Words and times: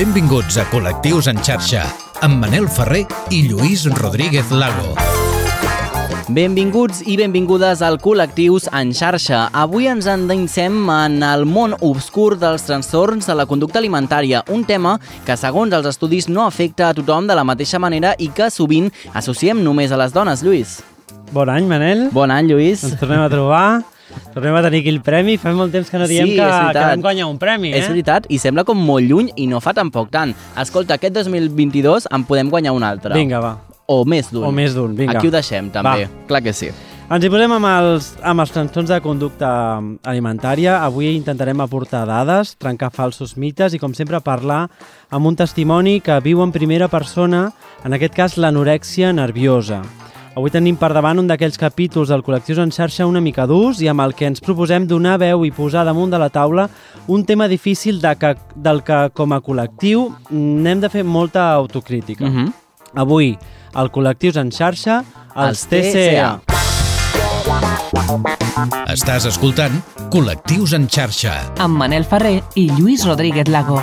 Benvinguts 0.00 0.56
a 0.56 0.62
Col·lectius 0.70 1.26
en 1.28 1.36
xarxa, 1.44 1.82
amb 2.24 2.38
Manel 2.40 2.70
Ferrer 2.72 3.02
i 3.36 3.42
Lluís 3.50 3.82
Rodríguez 3.98 4.48
Lago. 4.48 4.94
Benvinguts 6.32 7.02
i 7.04 7.18
benvingudes 7.20 7.82
al 7.84 7.98
Col·lectius 8.00 8.70
en 8.72 8.94
xarxa. 8.96 9.42
Avui 9.52 9.90
ens 9.92 10.08
endinsem 10.08 10.88
en 10.94 11.20
el 11.20 11.44
món 11.44 11.76
obscur 11.84 12.38
dels 12.40 12.64
trastorns 12.64 13.28
de 13.28 13.36
la 13.36 13.44
conducta 13.44 13.76
alimentària, 13.82 14.40
un 14.48 14.64
tema 14.64 14.96
que, 15.26 15.36
segons 15.36 15.76
els 15.76 15.92
estudis, 15.92 16.30
no 16.32 16.48
afecta 16.48 16.88
a 16.88 16.96
tothom 16.96 17.28
de 17.28 17.36
la 17.36 17.44
mateixa 17.44 17.76
manera 17.76 18.16
i 18.16 18.32
que 18.32 18.48
sovint 18.48 18.88
associem 19.12 19.60
només 19.60 19.92
a 19.92 20.00
les 20.00 20.16
dones, 20.16 20.40
Lluís. 20.40 20.78
Bon 21.36 21.52
any, 21.52 21.68
Manel. 21.68 22.08
Bon 22.08 22.32
any, 22.32 22.48
Lluís. 22.48 22.88
Ens 22.88 22.96
tornem 22.96 23.20
a 23.20 23.28
trobar. 23.28 23.82
Tornem 24.34 24.54
a 24.54 24.62
tenir 24.62 24.82
aquí 24.84 24.92
el 24.92 25.00
premi. 25.02 25.36
Fa 25.40 25.52
molt 25.56 25.72
temps 25.74 25.90
que 25.90 25.98
no 25.98 26.06
diem 26.10 26.28
Sí, 26.28 26.36
que, 26.36 26.44
que 26.44 26.84
vam 26.84 27.02
guanyar 27.02 27.26
un 27.30 27.38
premi, 27.38 27.72
eh? 27.72 27.80
És 27.80 27.88
veritat, 27.90 28.28
i 28.30 28.38
sembla 28.38 28.64
com 28.68 28.78
molt 28.78 29.06
lluny 29.06 29.32
i 29.36 29.48
no 29.50 29.60
fa 29.64 29.74
tampoc 29.76 30.10
tant. 30.14 30.34
Escolta, 30.60 30.98
aquest 31.00 31.16
2022 31.18 32.10
en 32.10 32.24
podem 32.28 32.50
guanyar 32.52 32.76
un 32.76 32.86
altre. 32.86 33.14
Vinga, 33.16 33.40
va. 33.42 33.56
O 33.90 34.04
més 34.06 34.30
d'un. 34.30 34.46
O 34.46 34.52
més 34.54 34.76
d'un, 34.76 34.94
vinga. 34.94 35.18
Aquí 35.18 35.28
ho 35.28 35.34
deixem, 35.34 35.72
també. 35.74 36.06
Va. 36.06 36.24
Clar 36.30 36.42
que 36.46 36.54
sí. 36.54 36.70
Ens 37.10 37.24
hi 37.26 37.30
posem 37.32 37.50
amb 37.50 37.66
els, 37.66 38.12
amb 38.22 38.38
els 38.44 38.52
trastorns 38.54 38.92
de 38.92 39.00
conducta 39.02 39.48
alimentària. 40.06 40.76
Avui 40.86 41.08
intentarem 41.16 41.58
aportar 41.58 42.04
dades, 42.06 42.52
trencar 42.54 42.92
falsos 42.94 43.34
mites 43.34 43.74
i, 43.74 43.80
com 43.82 43.96
sempre, 43.98 44.20
parlar 44.22 44.68
amb 45.10 45.26
un 45.26 45.34
testimoni 45.34 45.98
que 46.06 46.20
viu 46.22 46.38
en 46.44 46.54
primera 46.54 46.86
persona, 46.86 47.48
en 47.82 47.98
aquest 47.98 48.14
cas 48.14 48.38
l'anorèxia 48.38 49.10
nerviosa. 49.10 49.82
Avui 50.40 50.48
tenim 50.54 50.78
per 50.80 50.88
davant 50.96 51.18
un 51.20 51.26
d'aquells 51.28 51.58
capítols 51.60 52.08
del 52.08 52.22
Col·lectius 52.24 52.62
en 52.62 52.70
xarxa 52.72 53.04
una 53.04 53.20
mica 53.20 53.44
durs 53.44 53.82
i 53.84 53.90
amb 53.92 54.00
el 54.00 54.14
que 54.16 54.24
ens 54.24 54.40
proposem 54.40 54.86
donar 54.88 55.18
veu 55.20 55.42
i 55.44 55.50
posar 55.52 55.82
damunt 55.84 56.08
de 56.14 56.16
la 56.16 56.30
taula 56.32 56.64
un 57.12 57.26
tema 57.28 57.44
difícil 57.44 58.00
de 58.00 58.14
que, 58.16 58.30
del 58.56 58.80
que, 58.80 59.02
com 59.12 59.34
a 59.36 59.42
col·lectiu, 59.44 60.06
n'hem 60.32 60.80
de 60.80 60.88
fer 60.88 61.04
molta 61.04 61.50
autocrítica. 61.52 62.24
Uh 62.24 62.30
-huh. 62.30 62.52
Avui, 62.94 63.36
al 63.74 63.92
Col·lectius 63.92 64.40
en 64.40 64.50
xarxa, 64.50 65.04
els, 65.36 65.66
Els 65.68 65.92
TCA. 65.92 66.40
Estàs 68.88 69.26
escoltant 69.26 69.82
Col·lectius 70.08 70.72
en 70.72 70.88
xarxa. 70.88 71.52
amb 71.58 71.76
Manel 71.76 72.04
Ferrer 72.04 72.42
i 72.54 72.70
Lluís 72.70 73.04
Rodríguez 73.04 73.46
Lago. 73.48 73.82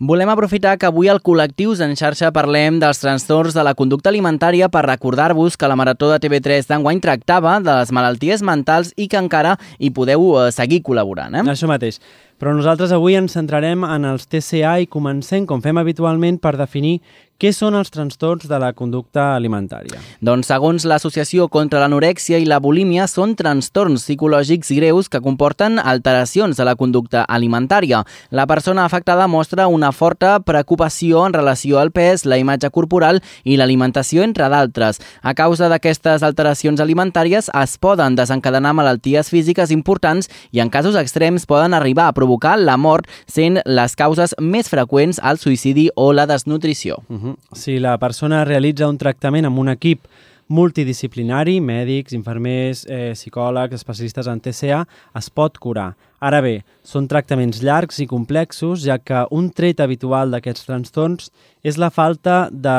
Volem 0.00 0.30
aprofitar 0.32 0.78
que 0.80 0.86
avui 0.88 1.10
al 1.12 1.18
Col·lectius 1.20 1.82
en 1.84 1.90
xarxa 1.92 2.30
parlem 2.32 2.78
dels 2.80 3.02
trastorns 3.02 3.52
de 3.52 3.60
la 3.60 3.74
conducta 3.76 4.08
alimentària 4.08 4.70
per 4.72 4.80
recordar-vos 4.86 5.58
que 5.60 5.68
la 5.68 5.76
Marató 5.76 6.08
de 6.08 6.16
TV3 6.22 6.70
d'enguany 6.70 7.02
tractava 7.04 7.58
de 7.60 7.74
les 7.82 7.92
malalties 7.92 8.40
mentals 8.40 8.94
i 8.96 9.10
que 9.12 9.20
encara 9.20 9.58
hi 9.76 9.90
podeu 9.92 10.24
eh, 10.40 10.46
seguir 10.56 10.80
col·laborant. 10.88 11.36
Eh? 11.36 11.44
Això 11.52 11.68
mateix. 11.68 12.00
Però 12.40 12.54
nosaltres 12.56 12.94
avui 12.96 13.18
ens 13.18 13.34
centrarem 13.36 13.84
en 13.84 14.06
els 14.08 14.24
TCA 14.24 14.78
i 14.80 14.86
comencem, 14.88 15.44
com 15.44 15.60
fem 15.60 15.76
habitualment, 15.76 16.38
per 16.40 16.56
definir 16.56 17.02
què 17.40 17.54
són 17.56 17.72
els 17.78 17.88
trastorns 17.88 18.44
de 18.50 18.58
la 18.60 18.74
conducta 18.76 19.30
alimentària. 19.32 19.96
Doncs 20.20 20.50
segons 20.50 20.84
l'Associació 20.84 21.46
contra 21.48 21.80
l'Anorèxia 21.80 22.36
i 22.36 22.44
la 22.44 22.58
Bulímia 22.60 23.06
són 23.08 23.32
trastorns 23.38 24.04
psicològics 24.04 24.68
greus 24.76 25.08
que 25.08 25.22
comporten 25.24 25.80
alteracions 25.80 26.60
de 26.60 26.66
la 26.68 26.74
conducta 26.76 27.22
alimentària. 27.24 28.02
La 28.28 28.44
persona 28.46 28.84
afectada 28.84 29.24
mostra 29.24 29.70
una 29.72 29.88
forta 29.92 30.34
preocupació 30.44 31.24
en 31.26 31.36
relació 31.38 31.80
al 31.80 31.94
pes, 31.96 32.26
la 32.28 32.36
imatge 32.36 32.68
corporal 32.76 33.22
i 33.44 33.56
l'alimentació, 33.56 34.20
entre 34.22 34.50
d'altres. 34.52 35.00
A 35.22 35.32
causa 35.32 35.72
d'aquestes 35.72 36.20
alteracions 36.26 36.80
alimentàries 36.80 37.48
es 37.48 37.78
poden 37.80 38.20
desencadenar 38.20 38.74
malalties 38.76 39.32
físiques 39.32 39.72
importants 39.72 40.28
i 40.52 40.60
en 40.60 40.68
casos 40.68 41.00
extrems 41.00 41.48
poden 41.48 41.72
arribar 41.72 42.10
a 42.10 42.12
provocar 42.12 42.29
la 42.66 42.76
mort, 42.76 43.06
sent 43.26 43.60
les 43.64 43.96
causes 43.96 44.34
més 44.38 44.68
freqüents 44.68 45.20
el 45.22 45.38
suïcidi 45.38 45.90
o 45.96 46.12
la 46.12 46.26
desnutrició. 46.26 47.02
Uh 47.08 47.16
-huh. 47.16 47.36
Si 47.52 47.78
la 47.78 47.98
persona 47.98 48.44
realitza 48.44 48.88
un 48.88 48.98
tractament 48.98 49.46
amb 49.46 49.58
un 49.58 49.68
equip 49.68 50.00
multidisciplinari, 50.50 51.60
mèdics, 51.62 52.14
infermers, 52.16 52.84
eh, 52.90 53.12
psicòlegs, 53.14 53.78
especialistes 53.78 54.26
en 54.26 54.40
TCA, 54.42 54.84
es 55.14 55.30
pot 55.30 55.58
curar. 55.58 55.94
Ara 56.20 56.42
bé, 56.44 56.58
són 56.84 57.06
tractaments 57.08 57.62
llargs 57.64 57.96
i 58.02 58.06
complexos, 58.06 58.82
ja 58.84 58.98
que 58.98 59.22
un 59.32 59.48
tret 59.56 59.80
habitual 59.80 60.34
d'aquests 60.34 60.66
trastorns 60.66 61.30
és 61.64 61.78
la 61.80 61.88
falta 61.88 62.50
de 62.52 62.74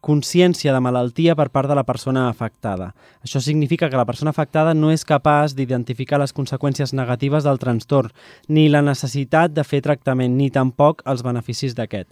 consciència 0.00 0.72
de 0.72 0.80
malaltia 0.80 1.34
per 1.36 1.50
part 1.52 1.68
de 1.68 1.76
la 1.76 1.84
persona 1.84 2.28
afectada. 2.30 2.94
Això 3.20 3.42
significa 3.44 3.90
que 3.90 4.00
la 4.00 4.06
persona 4.08 4.32
afectada 4.32 4.72
no 4.72 4.90
és 4.90 5.04
capaç 5.04 5.52
d'identificar 5.58 6.22
les 6.22 6.32
conseqüències 6.32 6.94
negatives 6.96 7.44
del 7.44 7.60
trastorn, 7.60 8.14
ni 8.48 8.70
la 8.72 8.80
necessitat 8.80 9.52
de 9.52 9.64
fer 9.64 9.82
tractament, 9.84 10.38
ni 10.38 10.48
tampoc 10.48 11.02
els 11.04 11.22
beneficis 11.26 11.76
d'aquest. 11.76 12.08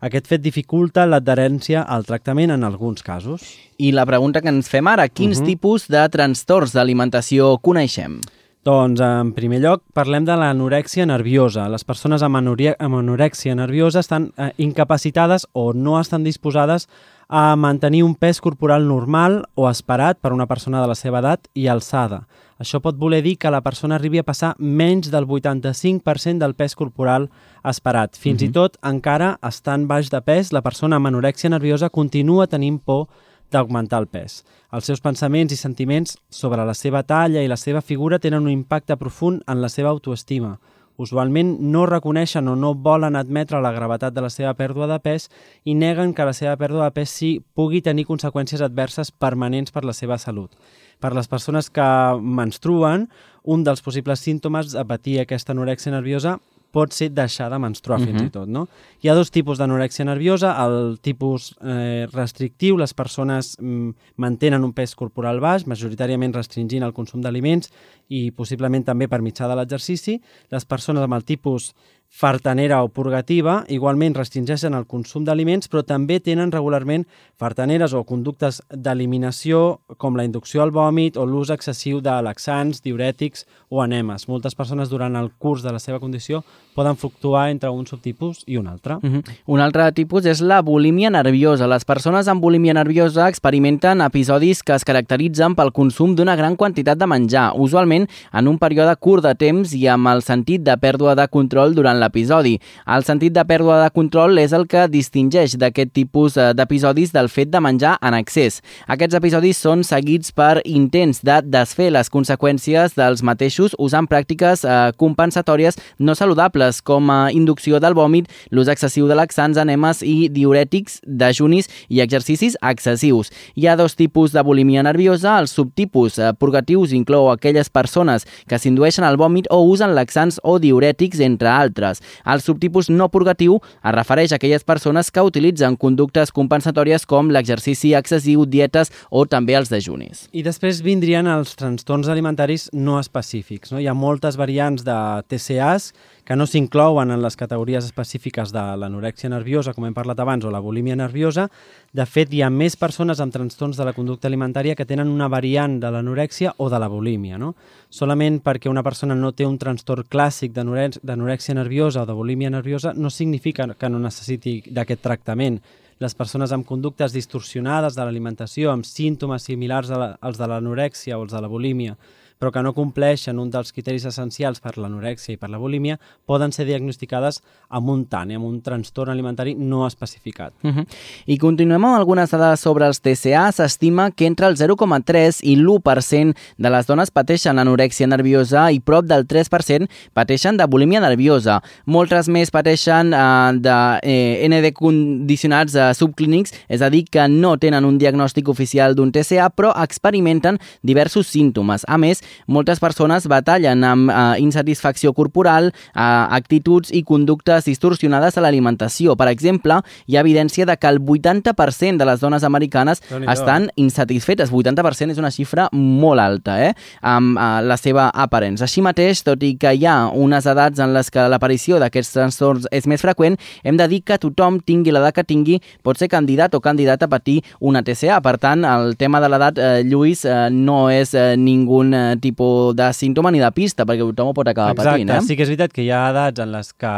Aquest 0.00 0.26
fet 0.26 0.40
dificulta 0.40 1.04
l'adherència 1.06 1.82
al 1.82 2.06
tractament 2.08 2.50
en 2.54 2.64
alguns 2.64 3.02
casos. 3.04 3.42
I 3.76 3.92
la 3.92 4.06
pregunta 4.08 4.40
que 4.40 4.48
ens 4.48 4.68
fem 4.68 4.86
ara, 4.88 5.08
quins 5.08 5.38
uh 5.38 5.40
Mhm. 5.40 5.46
-huh. 5.46 5.50
tipus 5.52 5.88
de 5.88 6.08
trastorns 6.08 6.72
d'alimentació 6.72 7.58
coneixem? 7.60 8.20
Doncs, 8.62 9.00
en 9.00 9.32
primer 9.32 9.60
lloc, 9.60 9.82
parlem 9.94 10.26
de 10.26 10.36
l'anorèxia 10.36 11.06
nerviosa. 11.06 11.66
Les 11.68 11.82
persones 11.82 12.22
amb, 12.22 12.36
amb 12.36 12.94
anorèxia 12.94 13.54
nerviosa 13.54 14.00
estan 14.00 14.32
eh, 14.36 14.52
incapacitades 14.58 15.46
o 15.52 15.72
no 15.72 15.98
estan 15.98 16.24
disposades 16.24 16.86
a 17.28 17.56
mantenir 17.56 18.02
un 18.02 18.14
pes 18.14 18.40
corporal 18.40 18.86
normal 18.86 19.44
o 19.54 19.70
esperat 19.70 20.18
per 20.20 20.32
una 20.32 20.46
persona 20.46 20.82
de 20.82 20.88
la 20.88 20.94
seva 20.94 21.20
edat 21.20 21.48
i 21.54 21.68
alçada. 21.68 22.26
Això 22.60 22.76
pot 22.84 22.98
voler 23.00 23.22
dir 23.24 23.38
que 23.40 23.50
la 23.50 23.62
persona 23.64 23.96
arribi 23.96 24.20
a 24.20 24.26
passar 24.26 24.50
menys 24.58 25.08
del 25.08 25.24
85% 25.24 26.42
del 26.42 26.52
pes 26.54 26.76
corporal 26.76 27.30
esperat. 27.64 28.16
Fins 28.16 28.42
uh 28.42 28.44
-huh. 28.44 28.50
i 28.50 28.52
tot, 28.52 28.76
encara 28.82 29.38
estant 29.42 29.86
baix 29.86 30.10
de 30.10 30.20
pes, 30.20 30.52
la 30.52 30.60
persona 30.60 30.96
amb 30.96 31.06
anorèxia 31.06 31.48
nerviosa 31.48 31.88
continua 31.88 32.46
tenint 32.46 32.78
por 32.84 33.08
d'augmentar 33.50 34.00
el 34.00 34.06
pes. 34.06 34.44
Els 34.72 34.84
seus 34.84 35.00
pensaments 35.00 35.52
i 35.52 35.56
sentiments 35.56 36.18
sobre 36.28 36.64
la 36.64 36.74
seva 36.74 37.02
talla 37.02 37.42
i 37.42 37.48
la 37.48 37.56
seva 37.56 37.80
figura 37.80 38.18
tenen 38.18 38.42
un 38.42 38.50
impacte 38.50 38.96
profund 38.96 39.42
en 39.46 39.60
la 39.62 39.68
seva 39.68 39.88
autoestima. 39.88 40.58
Usualment 41.00 41.54
no 41.72 41.86
reconeixen 41.88 42.48
o 42.52 42.54
no 42.60 42.74
volen 42.76 43.16
admetre 43.16 43.60
la 43.64 43.72
gravetat 43.72 44.12
de 44.12 44.20
la 44.20 44.28
seva 44.28 44.52
pèrdua 44.58 44.84
de 44.90 44.98
pes 45.00 45.30
i 45.64 45.72
neguen 45.72 46.12
que 46.12 46.26
la 46.28 46.34
seva 46.36 46.58
pèrdua 46.60 46.90
de 46.90 46.96
pes 46.98 47.14
sí 47.16 47.30
pugui 47.56 47.80
tenir 47.80 48.04
conseqüències 48.08 48.60
adverses 48.60 49.08
permanents 49.10 49.72
per 49.72 49.86
la 49.88 49.96
seva 49.96 50.18
salut. 50.20 50.52
Per 51.00 51.14
les 51.16 51.30
persones 51.32 51.70
que 51.72 51.88
menstruen, 52.20 53.08
un 53.48 53.64
dels 53.64 53.80
possibles 53.80 54.20
símptomes 54.20 54.74
de 54.76 54.84
patir 54.84 55.16
aquesta 55.22 55.56
anorèxia 55.56 55.94
nerviosa 55.94 56.36
pot 56.70 56.94
ser 56.94 57.10
deixar 57.14 57.50
de 57.50 57.58
menstruar 57.58 58.00
uh 58.00 58.04
-huh. 58.04 58.10
fins 58.10 58.22
i 58.22 58.30
tot. 58.30 58.48
No? 58.48 58.68
Hi 59.02 59.08
ha 59.08 59.14
dos 59.14 59.30
tipus 59.30 59.58
d'anorèxia 59.58 60.04
nerviosa, 60.04 60.54
el 60.66 60.98
tipus 61.00 61.54
eh, 61.62 62.06
restrictiu, 62.12 62.76
les 62.76 62.94
persones 62.94 63.56
mm, 63.60 63.90
mantenen 64.16 64.64
un 64.64 64.72
pes 64.72 64.94
corporal 64.94 65.40
baix, 65.40 65.66
majoritàriament 65.66 66.34
restringint 66.34 66.82
el 66.82 66.92
consum 66.92 67.20
d'aliments 67.20 67.70
i 68.08 68.30
possiblement 68.30 68.84
també 68.84 69.08
per 69.08 69.20
mitjà 69.22 69.48
de 69.48 69.56
l'exercici. 69.56 70.20
Les 70.50 70.64
persones 70.64 71.02
amb 71.02 71.14
el 71.14 71.24
tipus 71.24 71.74
fartanera 72.10 72.82
o 72.82 72.88
purgativa 72.90 73.60
igualment 73.70 74.16
restringeixen 74.18 74.74
el 74.74 74.84
consum 74.90 75.22
d'aliments 75.24 75.70
però 75.70 75.84
també 75.86 76.18
tenen 76.20 76.50
regularment 76.50 77.06
fartaneres 77.38 77.94
o 77.94 78.02
conductes 78.04 78.58
d'eliminació 78.68 79.80
com 79.96 80.18
la 80.18 80.26
inducció 80.26 80.64
al 80.64 80.74
vòmit 80.74 81.16
o 81.16 81.24
l'ús 81.24 81.52
excessiu 81.54 82.00
de 82.02 82.16
laxants, 82.20 82.82
diurètics 82.82 83.46
o 83.70 83.84
enemes. 83.84 84.26
Moltes 84.28 84.58
persones 84.58 84.90
durant 84.90 85.16
el 85.16 85.30
curs 85.38 85.62
de 85.62 85.72
la 85.72 85.78
seva 85.78 86.00
condició 86.02 86.42
poden 86.74 86.98
fluctuar 86.98 87.48
entre 87.50 87.70
un 87.70 87.86
subtipus 87.86 88.42
i 88.46 88.58
un 88.58 88.66
altre. 88.66 88.96
Uh 88.96 89.00
-huh. 89.00 89.22
Un 89.46 89.60
altre 89.60 89.90
tipus 89.92 90.26
és 90.26 90.40
la 90.40 90.60
bulímia 90.62 91.10
nerviosa. 91.10 91.66
Les 91.66 91.84
persones 91.84 92.28
amb 92.28 92.42
bulímia 92.42 92.74
nerviosa 92.74 93.28
experimenten 93.28 94.00
episodis 94.00 94.62
que 94.62 94.74
es 94.74 94.84
caracteritzen 94.84 95.54
pel 95.54 95.72
consum 95.72 96.14
d'una 96.14 96.36
gran 96.36 96.56
quantitat 96.56 96.98
de 96.98 97.06
menjar, 97.06 97.52
usualment 97.56 98.08
en 98.32 98.48
un 98.48 98.58
període 98.58 98.96
curt 98.96 99.24
de 99.24 99.34
temps 99.34 99.72
i 99.74 99.86
amb 99.86 100.08
el 100.08 100.22
sentit 100.22 100.62
de 100.62 100.76
pèrdua 100.76 101.14
de 101.14 101.28
control 101.28 101.74
durant 101.74 101.99
l'episodi. 102.00 102.56
El 102.88 103.04
sentit 103.06 103.34
de 103.36 103.44
pèrdua 103.46 103.82
de 103.84 103.90
control 103.94 104.40
és 104.42 104.54
el 104.56 104.66
que 104.70 104.86
distingeix 104.90 105.56
d'aquest 105.60 105.92
tipus 105.96 106.36
eh, 106.36 106.50
d'episodis 106.56 107.12
del 107.14 107.28
fet 107.28 107.52
de 107.52 107.60
menjar 107.60 107.96
en 108.02 108.16
excés. 108.18 108.60
Aquests 108.90 109.18
episodis 109.20 109.60
són 109.60 109.84
seguits 109.86 110.32
per 110.32 110.62
intents 110.64 111.22
de 111.26 111.40
desfer 111.44 111.90
les 111.94 112.10
conseqüències 112.10 112.96
dels 112.96 113.24
mateixos 113.26 113.76
usant 113.78 114.08
pràctiques 114.10 114.64
eh, 114.64 114.78
compensatòries 115.00 115.78
no 115.98 116.16
saludables 116.16 116.80
com 116.82 117.10
a 117.12 117.20
inducció 117.34 117.80
del 117.80 117.94
vòmit, 117.98 118.30
l'ús 118.50 118.70
excessiu 118.72 119.08
de 119.08 119.18
laxants, 119.18 119.58
enemes 119.60 120.02
i 120.06 120.30
diurètics, 120.32 121.00
dejunis 121.04 121.68
i 121.88 122.00
exercicis 122.04 122.56
excessius. 122.62 123.30
Hi 123.54 123.66
ha 123.68 123.76
dos 123.76 123.96
tipus 123.98 124.32
de 124.32 124.42
bulímia 124.46 124.82
nerviosa. 124.86 125.38
Els 125.40 125.52
subtipus 125.56 126.18
eh, 126.18 126.32
purgatius 126.38 126.94
inclou 126.96 127.30
aquelles 127.30 127.70
persones 127.70 128.26
que 128.48 128.58
s'indueixen 128.58 129.04
al 129.04 129.18
vòmit 129.20 129.50
o 129.50 129.60
usen 129.68 129.94
laxants 129.96 130.40
o 130.42 130.58
diurètics, 130.62 131.20
entre 131.20 131.50
altres. 131.50 131.89
Conductes. 131.90 132.22
El 132.24 132.40
subtipus 132.40 132.90
no 132.90 133.08
purgatiu 133.08 133.60
es 133.60 133.94
refereix 133.94 134.32
a 134.32 134.36
aquelles 134.36 134.64
persones 134.64 135.10
que 135.10 135.22
utilitzen 135.22 135.76
conductes 135.76 136.30
compensatòries 136.32 137.06
com 137.06 137.30
l'exercici 137.30 137.94
excessiu, 137.94 138.46
dietes 138.46 138.90
o 139.10 139.26
també 139.26 139.54
els 139.54 139.70
dejunis. 139.70 140.28
I 140.32 140.42
després 140.42 140.82
vindrien 140.82 141.26
els 141.26 141.56
trastorns 141.56 142.08
alimentaris 142.08 142.70
no 142.72 142.98
específics. 143.00 143.72
No? 143.72 143.80
Hi 143.80 143.88
ha 143.88 143.94
moltes 143.94 144.36
variants 144.36 144.84
de 144.84 144.96
TCAs 145.28 145.92
que 146.24 146.36
no 146.36 146.46
s'inclouen 146.46 147.10
en 147.10 147.22
les 147.24 147.34
categories 147.34 147.84
específiques 147.88 148.52
de 148.52 148.62
l'anorèxia 148.78 149.30
nerviosa, 149.32 149.72
com 149.74 149.88
hem 149.88 149.94
parlat 149.96 150.20
abans, 150.20 150.44
o 150.44 150.50
la 150.52 150.60
bulímia 150.62 150.94
nerviosa. 150.94 151.48
De 151.90 152.04
fet, 152.06 152.30
hi 152.30 152.44
ha 152.44 152.50
més 152.54 152.76
persones 152.78 153.18
amb 153.18 153.34
trastorns 153.34 153.80
de 153.80 153.86
la 153.88 153.94
conducta 153.96 154.28
alimentària 154.28 154.76
que 154.78 154.86
tenen 154.86 155.10
una 155.10 155.26
variant 155.26 155.80
de 155.82 155.90
l'anorèxia 155.90 156.52
o 156.58 156.68
de 156.70 156.78
la 156.78 156.86
bulímia. 156.86 157.38
No? 157.40 157.56
Solament 157.90 158.38
perquè 158.44 158.70
una 158.70 158.84
persona 158.86 159.16
no 159.18 159.32
té 159.34 159.42
un 159.42 159.58
trastorn 159.58 160.06
clàssic 160.06 160.54
d'anorèxia 160.54 161.56
nerviosa 161.58 161.79
o 161.82 162.06
de 162.06 162.12
bulímia 162.12 162.50
nerviosa 162.50 162.92
no 162.94 163.10
significa 163.10 163.66
que 163.74 163.88
no 163.88 163.98
necessiti 163.98 164.60
d'aquest 164.66 165.02
tractament. 165.02 165.60
Les 166.00 166.14
persones 166.14 166.52
amb 166.52 166.66
conductes 166.66 167.12
distorsionades 167.12 167.96
de 167.96 168.04
l'alimentació, 168.04 168.70
amb 168.72 168.84
símptomes 168.84 169.44
similars 169.44 169.90
als 169.92 170.38
de 170.38 170.48
l'anorèxia 170.48 171.18
o 171.18 171.24
els 171.24 171.32
de 171.32 171.40
la 171.40 171.48
bulímia, 171.48 171.96
però 172.40 172.50
que 172.50 172.62
no 172.64 172.72
compleixen 172.72 173.38
un 173.38 173.50
dels 173.52 173.70
criteris 173.76 174.06
essencials 174.08 174.62
per 174.64 174.78
l'anorèxia 174.80 175.34
i 175.34 175.38
per 175.38 175.50
la 175.52 175.60
bulímia, 175.60 175.98
poden 176.24 176.54
ser 176.56 176.64
diagnosticades 176.64 177.42
amb 177.68 177.92
un 177.92 178.06
TAN, 178.08 178.32
amb 178.32 178.48
un 178.48 178.58
trastorn 178.64 179.12
alimentari 179.12 179.54
no 179.54 179.86
especificat. 179.86 180.54
Uh 180.62 180.70
-huh. 180.70 180.86
I 181.26 181.36
continuem 181.38 181.84
amb 181.84 181.98
algunes 181.98 182.30
dades 182.30 182.60
sobre 182.60 182.86
els 182.86 183.00
TCA. 183.00 183.52
S'estima 183.52 184.10
que 184.10 184.26
entre 184.26 184.46
el 184.46 184.56
0,3 184.56 185.40
i 185.42 185.56
l'1% 185.56 186.34
de 186.56 186.70
les 186.70 186.86
dones 186.86 187.10
pateixen 187.10 187.58
anorèxia 187.58 188.06
nerviosa 188.06 188.72
i 188.72 188.80
prop 188.80 189.04
del 189.04 189.26
3% 189.26 189.88
pateixen 190.14 190.56
de 190.56 190.66
bulímia 190.66 191.00
nerviosa. 191.00 191.62
Moltes 191.84 192.28
més 192.28 192.50
pateixen 192.50 193.12
eh, 193.12 193.52
de 193.60 194.00
eh, 194.02 194.48
ND 194.48 194.72
condicionats 194.72 195.74
eh, 195.74 195.92
subclínics, 195.94 196.52
és 196.68 196.80
a 196.80 196.88
dir, 196.88 197.04
que 197.10 197.28
no 197.28 197.56
tenen 197.58 197.84
un 197.84 197.98
diagnòstic 197.98 198.48
oficial 198.48 198.94
d'un 198.94 199.12
TCA, 199.12 199.50
però 199.50 199.72
experimenten 199.82 200.58
diversos 200.82 201.26
símptomes. 201.26 201.84
A 201.86 201.98
més, 201.98 202.22
moltes 202.46 202.80
persones 202.80 203.26
batallen 203.30 203.84
amb 203.84 204.10
eh, 204.10 204.40
insatisfacció 204.42 205.12
corporal, 205.16 205.70
eh, 205.70 206.00
actituds 206.00 206.92
i 206.92 207.02
conductes 207.06 207.66
distorsionades 207.68 208.36
a 208.36 208.44
l'alimentació. 208.44 209.16
Per 209.16 209.28
exemple, 209.30 209.80
hi 210.06 210.16
ha 210.16 210.24
evidència 210.24 210.66
de 210.66 210.76
que 210.76 210.88
el 210.90 211.00
80% 211.00 211.98
de 212.00 212.08
les 212.08 212.20
dones 212.20 212.44
americanes 212.44 213.02
estan 213.28 213.70
insatisfetes. 213.76 214.50
80% 214.50 215.14
és 215.14 215.20
una 215.20 215.32
xifra 215.34 215.68
molt 215.72 216.20
alta, 216.20 216.58
eh? 216.62 216.72
amb 217.02 217.38
eh, 217.38 217.50
la 217.66 217.76
seva 217.80 218.10
aparença. 218.14 218.66
Així 218.66 218.82
mateix, 218.84 219.24
tot 219.26 219.42
i 219.46 219.54
que 219.60 219.74
hi 219.76 219.86
ha 219.86 219.96
unes 220.14 220.46
edats 220.50 220.80
en 220.80 220.94
les 220.94 221.10
que 221.10 221.26
l'aparició 221.30 221.80
d'aquests 221.80 222.14
trastorns 222.16 222.68
és 222.74 222.86
més 222.90 223.02
freqüent, 223.02 223.38
hem 223.64 223.78
de 223.80 223.88
dir 223.90 224.02
que 224.06 224.18
tothom, 224.20 224.60
tingui 224.64 224.94
l'edat 224.94 225.16
que 225.16 225.26
tingui, 225.26 225.60
pot 225.86 225.98
ser 225.98 226.10
candidat 226.12 226.54
o 226.54 226.62
candidat 226.64 227.02
a 227.02 227.10
patir 227.10 227.40
una 227.60 227.82
TCA. 227.86 228.20
Per 228.24 228.36
tant, 228.42 228.64
el 228.64 228.96
tema 229.00 229.20
de 229.20 229.30
l'edat, 229.32 229.58
eh, 229.58 229.82
Lluís, 229.86 230.24
eh, 230.24 230.48
no 230.50 230.88
és 230.90 231.14
eh, 231.14 231.34
ningú 231.36 231.82
eh, 231.88 232.16
tipus 232.20 232.74
de 232.76 232.92
símptoma 232.92 233.30
ni 233.32 233.40
de 233.42 233.50
pista, 233.52 233.84
perquè 233.88 234.04
tothom 234.10 234.30
ho 234.30 234.34
pot 234.36 234.48
acabar 234.48 234.72
Exacte. 234.76 234.90
patint. 234.90 235.10
Eh? 235.10 235.20
Sí 235.26 235.36
que 235.36 235.42
és 235.42 235.48
veritat 235.48 235.72
que 235.72 235.82
hi 235.82 235.90
ha 235.90 236.10
edats 236.10 236.40
en 236.40 236.52
les 236.52 236.72
que 236.72 236.94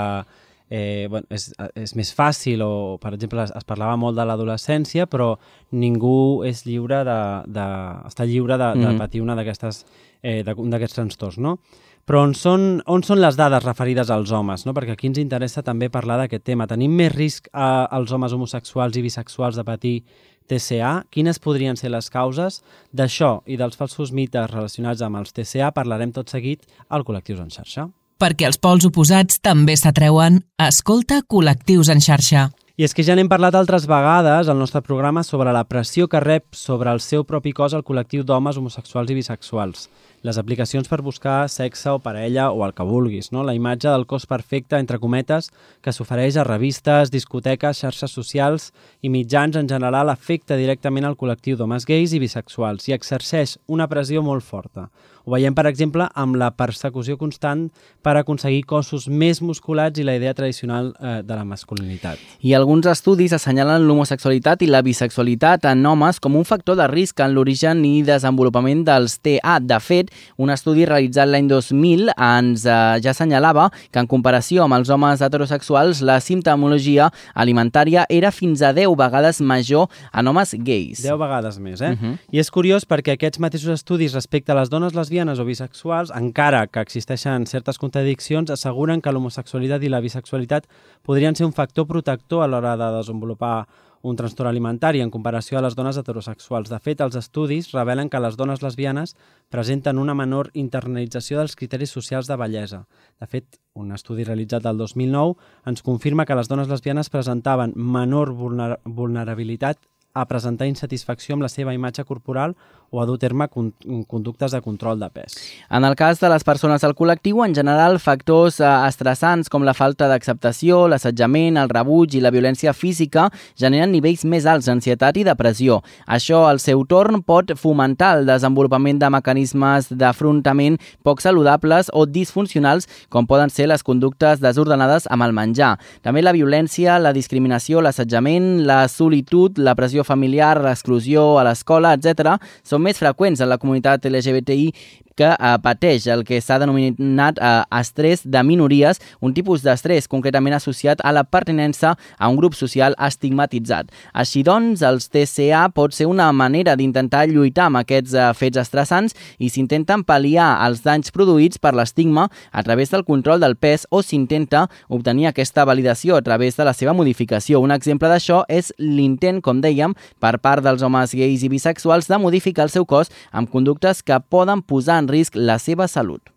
eh, 0.74 1.06
bueno, 1.10 1.26
és, 1.28 1.50
és 1.76 1.94
més 1.98 2.14
fàcil, 2.16 2.62
o 2.64 2.96
per 2.98 3.12
exemple 3.12 3.42
es, 3.44 3.50
es 3.54 3.64
parlava 3.68 3.96
molt 4.00 4.16
de 4.16 4.24
l'adolescència, 4.24 5.04
però 5.06 5.34
ningú 5.76 6.42
és 6.48 6.64
lliure 6.64 7.02
de, 7.04 7.18
de, 7.52 7.66
està 8.08 8.24
lliure 8.24 8.56
de, 8.56 8.70
de 8.80 8.86
Mhm. 8.88 8.98
patir 8.98 9.20
una 9.20 9.34
d'aquestes 9.36 9.84
eh, 10.22 10.42
d'aquests 10.44 10.94
trastorns, 10.94 11.38
no? 11.38 11.58
Però 12.06 12.22
on 12.24 12.32
són, 12.34 12.82
on 12.86 13.02
són 13.06 13.20
les 13.20 13.36
dades 13.36 13.62
referides 13.62 14.08
als 14.10 14.32
homes? 14.34 14.64
No? 14.66 14.72
Perquè 14.74 14.92
aquí 14.96 15.06
ens 15.06 15.18
interessa 15.18 15.62
també 15.62 15.88
parlar 15.88 16.16
d'aquest 16.18 16.42
tema. 16.42 16.66
Tenim 16.66 16.90
més 16.96 17.12
risc 17.14 17.46
eh, 17.46 17.58
als 17.58 18.10
homes 18.10 18.32
homosexuals 18.32 18.96
i 18.96 19.02
bisexuals 19.02 19.54
de 19.56 19.62
patir 19.64 20.04
TCA? 20.48 20.92
Quines 21.10 21.38
podrien 21.42 21.78
ser 21.78 21.92
les 21.94 22.10
causes? 22.12 22.60
D'això 22.92 23.40
i 23.46 23.58
dels 23.60 23.78
falsos 23.78 24.12
mites 24.12 24.50
relacionats 24.50 25.02
amb 25.02 25.20
els 25.22 25.32
TCA 25.32 25.72
parlarem 25.76 26.12
tot 26.12 26.32
seguit 26.32 26.66
al 26.88 27.06
Col·lectius 27.06 27.42
en 27.42 27.52
xarxa. 27.52 27.88
Perquè 28.22 28.46
els 28.46 28.60
pols 28.62 28.84
oposats 28.86 29.40
també 29.42 29.74
s'atreuen, 29.76 30.42
escolta 30.62 31.22
Col·lectius 31.26 31.90
en 31.90 32.02
xarxa. 32.04 32.50
I 32.80 32.86
és 32.86 32.94
que 32.96 33.04
ja 33.04 33.12
n'hem 33.14 33.28
parlat 33.28 33.54
altres 33.58 33.84
vegades 33.86 34.48
al 34.48 34.56
nostre 34.58 34.80
programa 34.80 35.20
sobre 35.22 35.52
la 35.52 35.66
pressió 35.68 36.06
que 36.08 36.22
rep 36.24 36.56
sobre 36.56 36.90
el 36.90 37.02
seu 37.04 37.26
propi 37.28 37.52
cos 37.52 37.74
el 37.76 37.84
col·lectiu 37.84 38.24
d'homes 38.24 38.56
homosexuals 38.56 39.12
i 39.12 39.18
bisexuals. 39.18 39.90
Les 40.22 40.38
aplicacions 40.38 40.86
per 40.86 41.00
buscar 41.02 41.48
sexe 41.50 41.90
o 41.90 41.98
parella 41.98 42.44
o 42.54 42.60
el 42.62 42.72
que 42.78 42.84
vulguis, 42.86 43.32
no? 43.34 43.42
la 43.42 43.56
imatge 43.58 43.88
del 43.90 44.04
cos 44.06 44.28
perfecte, 44.30 44.78
entre 44.78 45.00
cometes, 45.02 45.48
que 45.82 45.90
s'ofereix 45.90 46.38
a 46.38 46.44
revistes, 46.46 47.10
discoteques, 47.10 47.80
xarxes 47.82 48.14
socials 48.14 48.68
i 49.02 49.10
mitjans 49.10 49.58
en 49.58 49.66
general 49.66 50.12
afecta 50.14 50.54
directament 50.60 51.08
al 51.08 51.18
col·lectiu 51.18 51.58
d'homes 51.58 51.88
gais 51.90 52.14
i 52.14 52.22
bisexuals 52.22 52.86
i 52.86 52.94
exerceix 52.94 53.56
una 53.66 53.88
pressió 53.90 54.22
molt 54.22 54.46
forta. 54.46 54.92
Ho 55.24 55.34
veiem, 55.34 55.54
per 55.54 55.68
exemple, 55.70 56.08
amb 56.18 56.36
la 56.38 56.50
persecució 56.58 57.14
constant 57.18 57.68
per 58.02 58.16
aconseguir 58.18 58.64
cossos 58.66 59.06
més 59.08 59.38
musculats 59.42 60.00
i 60.00 60.06
la 60.06 60.16
idea 60.18 60.34
tradicional 60.34 60.90
eh, 60.98 61.20
de 61.22 61.36
la 61.38 61.44
masculinitat. 61.46 62.18
I 62.42 62.54
alguns 62.58 62.88
estudis 62.90 63.34
assenyalen 63.36 63.86
l'homosexualitat 63.86 64.64
i 64.66 64.70
la 64.70 64.82
bisexualitat 64.82 65.68
en 65.70 65.86
homes 65.86 66.18
com 66.22 66.38
un 66.38 66.46
factor 66.48 66.78
de 66.80 66.88
risc 66.90 67.22
en 67.22 67.36
l'origen 67.36 67.84
i 67.86 68.02
desenvolupament 68.06 68.82
dels 68.88 69.20
TA. 69.22 69.60
De 69.62 69.78
fet, 69.82 70.10
un 70.38 70.50
estudi 70.50 70.84
realitzat 70.86 71.28
l'any 71.28 71.48
2000 71.48 72.10
ens 72.16 72.64
eh, 72.66 73.00
ja 73.02 73.10
assenyalava 73.10 73.70
que 73.90 73.98
en 73.98 74.06
comparació 74.06 74.64
amb 74.64 74.74
els 74.74 74.90
homes 74.90 75.20
heterosexuals 75.20 76.00
la 76.02 76.20
simptomologia 76.20 77.10
alimentària 77.34 78.06
era 78.08 78.30
fins 78.32 78.62
a 78.62 78.72
10 78.72 78.96
vegades 78.98 79.40
major 79.40 79.88
en 80.12 80.28
homes 80.28 80.54
gais. 80.58 81.02
10 81.02 81.18
vegades 81.18 81.58
més, 81.58 81.80
eh? 81.80 81.90
Uh 81.92 81.92
Mhm. 81.92 82.12
-huh. 82.12 82.18
I 82.32 82.38
és 82.38 82.50
curiós 82.50 82.86
perquè 82.88 83.12
aquests 83.12 83.38
mateixos 83.38 83.70
estudis 83.72 84.14
respecte 84.14 84.52
a 84.52 84.54
les 84.54 84.68
dones 84.70 84.94
lesbianes 84.94 85.38
o 85.38 85.44
bisexuals, 85.44 86.10
encara 86.10 86.66
que 86.66 86.80
existeixen 86.80 87.46
certes 87.46 87.78
contradiccions, 87.78 88.50
asseguren 88.50 89.00
que 89.00 89.12
l'homosexualitat 89.12 89.82
i 89.82 89.88
la 89.88 90.00
bisexualitat 90.00 90.64
podrien 91.02 91.34
ser 91.34 91.46
un 91.46 91.52
factor 91.52 91.86
protector 91.86 92.42
a 92.42 92.46
l'hora 92.46 92.76
de 92.76 92.96
desenvolupar 92.98 93.66
un 94.02 94.16
trastorn 94.18 94.50
alimentari 94.50 95.00
en 95.00 95.10
comparació 95.14 95.58
a 95.58 95.62
les 95.62 95.76
dones 95.78 95.96
heterosexuals. 95.96 96.70
De 96.70 96.78
fet, 96.82 97.00
els 97.00 97.16
estudis 97.18 97.70
revelen 97.72 98.10
que 98.10 98.20
les 98.20 98.36
dones 98.36 98.62
lesbianes 98.62 99.14
presenten 99.50 99.98
una 100.02 100.16
menor 100.18 100.50
internalització 100.54 101.38
dels 101.38 101.56
criteris 101.56 101.94
socials 101.94 102.30
de 102.30 102.36
bellesa. 102.36 102.82
De 103.20 103.30
fet, 103.30 103.60
un 103.74 103.94
estudi 103.94 104.26
realitzat 104.26 104.66
el 104.66 104.82
2009 104.82 105.38
ens 105.70 105.86
confirma 105.86 106.26
que 106.26 106.36
les 106.36 106.50
dones 106.50 106.68
lesbianes 106.68 107.10
presentaven 107.10 107.72
menor 107.76 108.34
vulner 108.34 108.76
vulnerabilitat 108.84 109.78
a 110.14 110.26
presentar 110.28 110.68
insatisfacció 110.68 111.36
amb 111.36 111.46
la 111.46 111.50
seva 111.52 111.74
imatge 111.74 112.04
corporal 112.04 112.56
o 112.92 113.00
a 113.00 113.06
dur 113.06 113.16
a 113.16 113.18
terme 113.18 113.48
con 113.48 113.72
conductes 114.06 114.52
de 114.52 114.60
control 114.60 115.00
de 115.00 115.08
pes. 115.08 115.34
En 115.70 115.84
el 115.84 115.96
cas 115.96 116.20
de 116.20 116.28
les 116.28 116.44
persones 116.44 116.82
del 116.84 116.92
col·lectiu, 116.94 117.40
en 117.40 117.54
general, 117.56 117.96
factors 117.98 118.60
eh, 118.60 118.68
estressants 118.86 119.48
com 119.48 119.64
la 119.64 119.72
falta 119.72 120.10
d'acceptació, 120.10 120.84
l'assetjament, 120.92 121.56
el 121.56 121.72
rebuig 121.72 122.18
i 122.18 122.20
la 122.20 122.30
violència 122.30 122.74
física 122.76 123.30
generen 123.56 123.94
nivells 123.96 124.26
més 124.28 124.44
alts 124.44 124.68
d'ansietat 124.68 125.16
i 125.16 125.24
depressió. 125.24 125.80
Això, 126.04 126.42
al 126.50 126.60
seu 126.60 126.84
torn, 126.84 127.22
pot 127.24 127.54
fomentar 127.56 128.18
el 128.18 128.28
desenvolupament 128.28 129.00
de 129.00 129.08
mecanismes 129.08 129.88
d'afrontament 129.88 130.76
poc 131.02 131.24
saludables 131.24 131.88
o 131.96 132.04
disfuncionals, 132.04 132.84
com 133.08 133.24
poden 133.26 133.48
ser 133.48 133.70
les 133.72 133.82
conductes 133.82 134.44
desordenades 134.44 135.08
amb 135.08 135.24
el 135.24 135.32
menjar. 135.32 135.78
També 136.04 136.20
la 136.20 136.36
violència, 136.36 137.00
la 137.00 137.16
discriminació, 137.16 137.80
l'assetjament, 137.80 138.66
la 138.68 138.84
solitud, 138.92 139.56
la 139.56 139.72
pressió 139.74 140.01
familiar, 140.04 140.56
l'exclusió 140.62 141.38
a 141.38 141.46
l'escola, 141.46 141.94
etc., 141.96 142.36
són 142.66 142.82
més 142.84 142.98
freqüents 143.00 143.42
en 143.42 143.50
la 143.52 143.58
comunitat 143.62 144.06
LGBTI 144.10 144.72
que 145.16 145.28
eh, 145.32 145.54
pateix 145.62 146.06
el 146.12 146.24
que 146.28 146.40
s'ha 146.40 146.58
denominat 146.62 147.38
eh, 147.38 147.52
estrès 147.78 148.24
de 148.24 148.42
minories, 148.46 149.00
un 149.20 149.34
tipus 149.34 149.64
d'estrès 149.64 150.08
concretament 150.10 150.56
associat 150.56 151.02
a 151.04 151.12
la 151.12 151.24
pertinença 151.24 151.94
a 152.18 152.28
un 152.28 152.36
grup 152.36 152.54
social 152.58 152.96
estigmatitzat. 152.98 153.90
Així 154.12 154.42
doncs, 154.46 154.82
els 154.86 155.08
TCA 155.12 155.68
pot 155.74 155.94
ser 155.94 156.08
una 156.10 156.30
manera 156.32 156.76
d'intentar 156.76 157.26
lluitar 157.30 157.68
amb 157.68 157.82
aquests 157.82 158.14
eh, 158.14 158.28
fets 158.38 158.62
estressants 158.62 159.16
i 159.38 159.50
s'intenten 159.52 160.04
pal·liar 160.08 160.50
els 160.66 160.82
danys 160.84 161.12
produïts 161.14 161.60
per 161.62 161.74
l'estigma 161.76 162.28
a 162.50 162.62
través 162.62 162.92
del 162.92 163.04
control 163.04 163.42
del 163.42 163.56
pes 163.56 163.86
o 163.90 164.02
s'intenta 164.02 164.66
obtenir 164.88 165.28
aquesta 165.30 165.66
validació 165.68 166.16
a 166.16 166.22
través 166.22 166.56
de 166.56 166.64
la 166.64 166.74
seva 166.76 166.94
modificació. 166.96 167.60
Un 167.60 167.72
exemple 167.74 168.08
d'això 168.10 168.42
és 168.48 168.72
l'intent, 168.78 169.40
com 169.42 169.60
dèiem, 169.62 169.94
per 170.20 170.38
part 170.42 170.64
dels 170.64 170.82
homes 170.82 171.14
gais 171.16 171.42
i 171.42 171.50
bisexuals 171.52 172.08
de 172.08 172.18
modificar 172.18 172.66
el 172.66 172.72
seu 172.74 172.86
cos 172.88 173.12
amb 173.30 173.50
conductes 173.50 174.02
que 174.02 174.18
poden 174.32 174.62
posar 174.62 175.01
en 175.02 175.10
risc 175.10 175.36
la 175.36 175.58
seva 175.58 175.90
salut. 175.90 176.30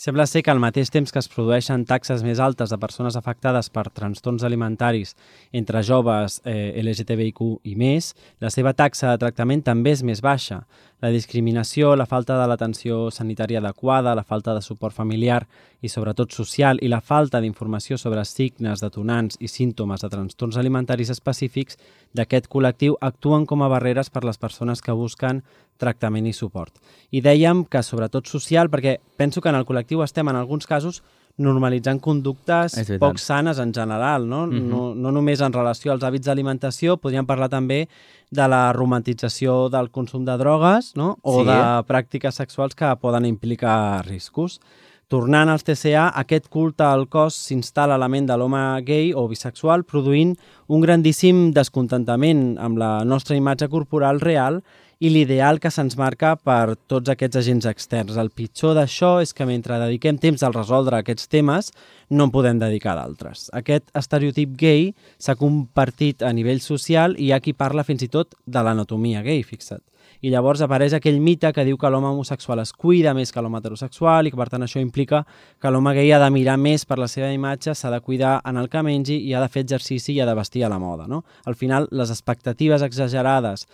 Sembla 0.00 0.24
ser 0.24 0.40
que 0.40 0.48
al 0.48 0.60
mateix 0.62 0.88
temps 0.88 1.12
que 1.12 1.20
es 1.20 1.26
produeixen 1.28 1.82
taxes 1.84 2.22
més 2.24 2.38
altes 2.40 2.70
de 2.72 2.78
persones 2.80 3.18
afectades 3.20 3.66
per 3.68 3.82
trastorns 3.92 4.46
alimentaris 4.48 5.12
entre 5.52 5.82
joves 5.84 6.38
eh, 6.48 6.72
LGTBIQ 6.80 7.42
i 7.68 7.74
més, 7.76 8.14
la 8.40 8.48
seva 8.48 8.72
taxa 8.72 9.10
de 9.10 9.20
tractament 9.20 9.60
també 9.66 9.92
és 9.92 10.00
més 10.00 10.22
baixa. 10.24 10.62
La 11.04 11.12
discriminació, 11.12 11.92
la 12.00 12.08
falta 12.08 12.38
de 12.40 12.48
l'atenció 12.48 13.10
sanitària 13.12 13.60
adequada, 13.60 14.16
la 14.16 14.24
falta 14.24 14.54
de 14.56 14.64
suport 14.64 14.96
familiar 14.96 15.42
i 15.84 15.92
sobretot 15.92 16.32
social 16.32 16.80
i 16.80 16.88
la 16.88 17.02
falta 17.04 17.40
d'informació 17.44 18.00
sobre 18.00 18.24
signes, 18.24 18.80
detonants 18.80 19.36
i 19.40 19.52
símptomes 19.52 20.00
de 20.00 20.08
trastorns 20.16 20.56
alimentaris 20.56 21.12
específics 21.12 21.76
d'aquest 22.16 22.48
col·lectiu 22.48 22.96
actuen 23.00 23.44
com 23.44 23.60
a 23.60 23.68
barreres 23.68 24.08
per 24.08 24.24
les 24.24 24.40
persones 24.40 24.80
que 24.80 24.96
busquen 24.96 25.44
tractament 25.80 26.28
i 26.28 26.34
suport. 26.36 26.76
I 27.10 27.22
dèiem 27.24 27.64
que 27.64 27.82
sobretot 27.82 28.28
social, 28.28 28.70
perquè 28.70 28.98
penso 29.16 29.40
que 29.40 29.50
en 29.50 29.58
el 29.58 29.66
col·lectiu 29.66 30.04
estem 30.04 30.28
en 30.28 30.38
alguns 30.38 30.68
casos 30.68 31.02
normalitzant 31.40 32.00
conductes 32.02 32.76
poc 33.00 33.18
sanes 33.22 33.58
en 33.62 33.72
general, 33.72 34.26
no? 34.28 34.44
Uh 34.44 34.52
-huh. 34.52 34.62
no? 34.68 34.94
No 34.94 35.10
només 35.12 35.40
en 35.40 35.52
relació 35.52 35.92
als 35.92 36.02
hàbits 36.02 36.26
d'alimentació, 36.26 36.96
podríem 36.96 37.26
parlar 37.26 37.48
també 37.48 37.88
de 38.30 38.48
la 38.48 38.72
romantització 38.72 39.68
del 39.68 39.90
consum 39.90 40.24
de 40.24 40.36
drogues 40.36 40.92
no? 40.96 41.18
o 41.22 41.40
sí. 41.40 41.46
de 41.46 41.60
pràctiques 41.88 42.32
sexuals 42.32 42.74
que 42.74 42.96
poden 43.00 43.24
implicar 43.24 44.04
riscos. 44.06 44.60
Tornant 45.08 45.48
als 45.48 45.64
TCA, 45.64 46.12
aquest 46.14 46.48
culte 46.48 46.84
al 46.84 47.08
cos 47.08 47.34
s'instal·la 47.34 47.94
a 47.94 47.98
la 47.98 48.08
ment 48.08 48.28
de 48.28 48.36
l'home 48.36 48.80
gay 48.86 49.12
o 49.12 49.26
bisexual, 49.26 49.82
produint 49.82 50.36
un 50.68 50.80
grandíssim 50.80 51.52
descontentament 51.52 52.56
amb 52.58 52.78
la 52.78 53.04
nostra 53.04 53.34
imatge 53.34 53.68
corporal 53.68 54.20
real 54.20 54.62
i 55.00 55.08
l'ideal 55.08 55.56
que 55.64 55.70
se'ns 55.72 55.96
marca 55.96 56.34
per 56.36 56.76
tots 56.90 57.08
aquests 57.08 57.38
agents 57.40 57.66
externs. 57.70 58.18
El 58.20 58.28
pitjor 58.36 58.74
d'això 58.76 59.14
és 59.24 59.32
que 59.32 59.46
mentre 59.48 59.78
dediquem 59.80 60.18
temps 60.20 60.42
a 60.44 60.50
resoldre 60.52 60.98
aquests 60.98 61.30
temes, 61.32 61.70
no 62.12 62.26
en 62.28 62.32
podem 62.34 62.58
dedicar 62.60 62.98
d'altres. 62.98 63.46
Aquest 63.56 63.88
estereotip 63.96 64.52
gay 64.60 64.90
s'ha 65.16 65.38
compartit 65.40 66.20
a 66.20 66.34
nivell 66.36 66.60
social 66.60 67.16
i 67.16 67.30
hi 67.30 67.32
ha 67.32 67.40
qui 67.40 67.56
parla 67.56 67.86
fins 67.88 68.04
i 68.04 68.10
tot 68.12 68.36
de 68.44 68.60
l'anatomia 68.60 69.22
gay, 69.24 69.40
fixa't. 69.40 69.80
I 70.20 70.28
llavors 70.28 70.60
apareix 70.60 70.92
aquell 70.92 71.16
mite 71.24 71.48
que 71.56 71.64
diu 71.64 71.78
que 71.80 71.88
l'home 71.88 72.10
homosexual 72.10 72.60
es 72.60 72.74
cuida 72.76 73.14
més 73.16 73.32
que 73.32 73.40
l'home 73.40 73.56
heterosexual 73.56 74.28
i 74.28 74.32
que 74.34 74.36
per 74.36 74.50
tant 74.52 74.66
això 74.66 74.82
implica 74.82 75.22
que 75.56 75.70
l'home 75.72 75.94
gay 75.96 76.12
ha 76.12 76.18
de 76.20 76.28
mirar 76.34 76.58
més 76.60 76.84
per 76.84 76.98
la 77.00 77.08
seva 77.08 77.30
imatge, 77.32 77.72
s'ha 77.72 77.88
de 77.94 78.02
cuidar 78.04 78.34
en 78.44 78.60
el 78.60 78.68
que 78.68 78.82
mengi 78.84 79.16
i 79.16 79.32
ha 79.32 79.40
de 79.40 79.48
fer 79.48 79.64
exercici 79.64 80.12
i 80.12 80.20
ha 80.20 80.28
de 80.28 80.36
vestir 80.36 80.66
a 80.66 80.68
la 80.68 80.78
moda. 80.82 81.08
No? 81.08 81.22
Al 81.48 81.56
final, 81.56 81.88
les 81.90 82.12
expectatives 82.12 82.84
exagerades 82.84 83.64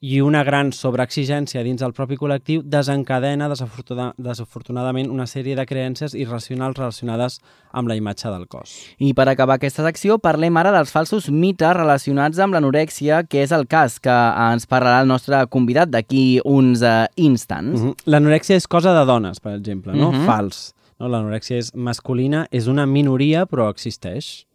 i 0.00 0.20
una 0.20 0.42
gran 0.44 0.72
sobreexigència 0.72 1.62
dins 1.64 1.80
del 1.82 1.94
propi 1.96 2.16
col·lectiu 2.20 2.62
desencadena 2.64 3.48
desafortunadament 3.48 5.10
una 5.10 5.26
sèrie 5.30 5.56
de 5.56 5.66
creences 5.66 6.14
irracionals 6.14 6.78
relacionades 6.78 7.40
amb 7.72 7.88
la 7.88 7.96
imatge 7.98 8.30
del 8.30 8.46
cos. 8.48 8.74
I 8.98 9.12
per 9.14 9.28
acabar 9.28 9.58
aquesta 9.58 9.84
secció 9.86 10.18
parlem 10.18 10.56
ara 10.56 10.72
dels 10.74 10.92
falsos 10.94 11.30
mites 11.30 11.76
relacionats 11.76 12.38
amb 12.38 12.54
l'anorèxia, 12.56 13.24
que 13.28 13.42
és 13.44 13.52
el 13.52 13.66
cas 13.66 13.98
que 14.02 14.14
ens 14.50 14.68
parlarà 14.70 15.02
el 15.02 15.10
nostre 15.10 15.44
convidat 15.50 15.90
d'aquí 15.90 16.40
uns 16.44 16.82
uh, 16.82 17.06
instants. 17.16 17.80
Uh 17.80 17.86
-huh. 17.86 17.94
L'anorèxia 18.06 18.56
és 18.56 18.66
cosa 18.66 18.94
de 18.94 19.04
dones, 19.04 19.40
per 19.40 19.54
exemple, 19.54 19.92
no? 19.92 20.08
Uh 20.08 20.14
-huh. 20.14 20.26
Fals. 20.26 20.74
No? 21.00 21.08
L'anorèxia 21.08 21.58
és 21.58 21.74
masculina, 21.74 22.46
és 22.50 22.66
una 22.66 22.86
minoria, 22.86 23.46
però 23.46 23.68
existeix. 23.70 24.46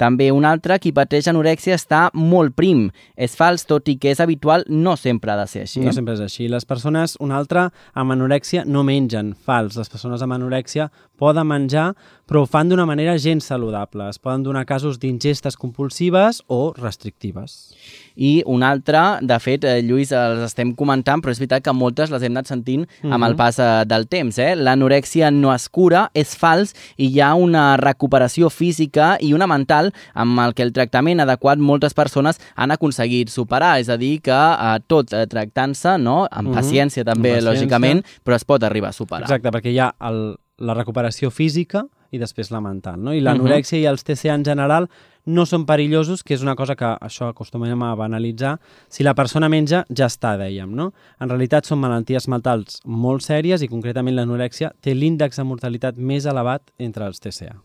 També 0.00 0.30
un 0.34 0.44
altre, 0.44 0.78
qui 0.82 0.92
pateix 0.94 1.28
anorèxia 1.30 1.76
està 1.78 2.08
molt 2.14 2.56
prim. 2.58 2.88
És 3.14 3.36
fals, 3.38 3.66
tot 3.68 3.88
i 3.88 3.96
que 4.00 4.10
és 4.10 4.20
habitual, 4.20 4.66
no 4.68 4.96
sempre 4.98 5.32
ha 5.32 5.38
de 5.38 5.46
ser 5.50 5.64
així. 5.66 5.82
No 5.84 5.94
sempre 5.94 6.16
és 6.18 6.22
així. 6.24 6.48
Les 6.50 6.66
persones, 6.66 7.16
un 7.22 7.34
altre, 7.34 7.68
amb 7.94 8.16
anorèxia 8.16 8.64
no 8.66 8.82
mengen. 8.86 9.34
Fals. 9.46 9.78
Les 9.78 9.92
persones 9.92 10.24
amb 10.24 10.34
anorèxia 10.36 10.88
poden 11.20 11.46
menjar, 11.46 11.92
però 12.26 12.42
ho 12.42 12.50
fan 12.50 12.72
d'una 12.72 12.88
manera 12.90 13.18
gens 13.22 13.46
saludable. 13.46 14.08
Es 14.10 14.18
poden 14.18 14.42
donar 14.42 14.66
casos 14.66 14.98
d'ingestes 14.98 15.56
compulsives 15.60 16.42
o 16.48 16.72
restrictives. 16.76 17.74
I 18.14 18.42
un 18.46 18.62
altre, 18.62 19.00
de 19.22 19.38
fet, 19.42 19.64
eh, 19.64 19.80
Lluís, 19.82 20.12
els 20.14 20.44
estem 20.46 20.74
comentant, 20.74 21.22
però 21.22 21.32
és 21.34 21.40
veritat 21.42 21.64
que 21.64 21.74
moltes 21.74 22.12
les 22.14 22.22
hem 22.22 22.32
anat 22.32 22.46
sentint 22.46 22.84
mm 22.84 22.86
-hmm. 23.02 23.14
amb 23.14 23.24
el 23.24 23.30
mhm. 23.30 23.36
pas 23.36 23.58
eh, 23.58 23.84
del 23.86 24.06
temps. 24.06 24.38
Eh? 24.38 24.54
L'anorèxia 24.56 25.30
no 25.30 25.52
es 25.54 25.68
cura, 25.68 26.10
és 26.14 26.36
fals, 26.36 26.74
i 26.96 27.06
hi 27.06 27.20
ha 27.20 27.34
una 27.34 27.76
recuperació 27.76 28.50
física 28.50 29.16
i 29.20 29.34
una 29.34 29.46
mental 29.46 29.92
amb 30.14 30.38
el 30.40 30.54
que 30.54 30.62
el 30.62 30.72
tractament 30.72 31.20
adequat 31.20 31.58
moltes 31.58 31.94
persones 31.94 32.40
han 32.54 32.70
aconseguit 32.70 33.28
superar. 33.28 33.80
És 33.80 33.88
a 33.88 33.96
dir, 33.96 34.20
que 34.20 34.30
eh, 34.30 34.78
tot 34.86 35.12
eh, 35.12 35.26
tractant-se, 35.26 35.98
no? 35.98 36.28
amb 36.30 36.48
mm 36.48 36.52
-hmm. 36.52 36.58
paciència 36.58 37.04
també, 37.04 37.30
amb 37.30 37.38
paciència. 37.38 37.50
lògicament, 37.50 38.04
però 38.24 38.34
es 38.34 38.44
pot 38.44 38.62
arribar 38.62 38.88
a 38.88 38.92
superar. 38.92 39.22
Exacte, 39.22 39.50
perquè 39.50 39.70
hi 39.70 39.78
ha 39.78 39.94
el, 40.00 40.36
la 40.58 40.74
recuperació 40.74 41.30
física 41.30 41.86
i 42.14 42.18
després 42.18 42.50
la 42.54 42.60
mental. 42.60 43.02
No? 43.02 43.12
I 43.12 43.20
l'anorèxia 43.20 43.78
uh 43.78 43.80
-huh. 43.80 43.84
i 43.84 43.90
els 43.90 44.04
TCA 44.04 44.34
en 44.34 44.44
general 44.44 44.88
no 45.26 45.46
són 45.46 45.66
perillosos, 45.68 46.22
que 46.22 46.34
és 46.36 46.42
una 46.44 46.56
cosa 46.56 46.76
que 46.76 46.94
això 47.00 47.28
acostumem 47.30 47.82
a 47.82 47.94
banalitzar. 47.98 48.56
Si 48.88 49.06
la 49.06 49.14
persona 49.14 49.48
menja, 49.48 49.84
ja 49.88 50.08
està, 50.10 50.36
dèiem. 50.40 50.74
No? 50.74 50.92
En 51.20 51.30
realitat 51.30 51.68
són 51.68 51.82
malalties 51.82 52.28
mentals 52.28 52.80
molt 52.84 53.24
sèries 53.24 53.62
i 53.62 53.70
concretament 53.70 54.16
l'anorèxia 54.16 54.74
té 54.80 54.94
l'índex 54.94 55.40
de 55.40 55.48
mortalitat 55.48 55.96
més 55.98 56.26
elevat 56.26 56.70
entre 56.78 57.08
els 57.08 57.20
TCA. 57.20 57.56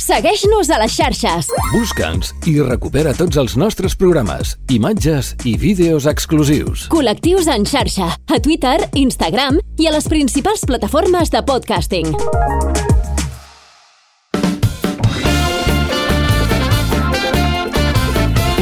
Segueix-nos 0.00 0.70
a 0.72 0.78
les 0.80 0.94
xarxes. 0.96 1.50
Busca'ns 1.74 2.32
i 2.48 2.56
recupera 2.64 3.12
tots 3.14 3.36
els 3.38 3.56
nostres 3.60 3.94
programes, 4.00 4.56
imatges 4.72 5.34
i 5.46 5.54
vídeos 5.60 6.08
exclusius. 6.10 6.88
Col·lectius 6.90 7.50
en 7.52 7.68
xarxa, 7.68 8.08
a 8.16 8.40
Twitter, 8.42 8.78
Instagram 8.98 9.60
i 9.78 9.90
a 9.90 9.94
les 9.94 10.08
principals 10.10 10.64
plataformes 10.66 11.30
de 11.30 11.44
podcasting. 11.46 12.16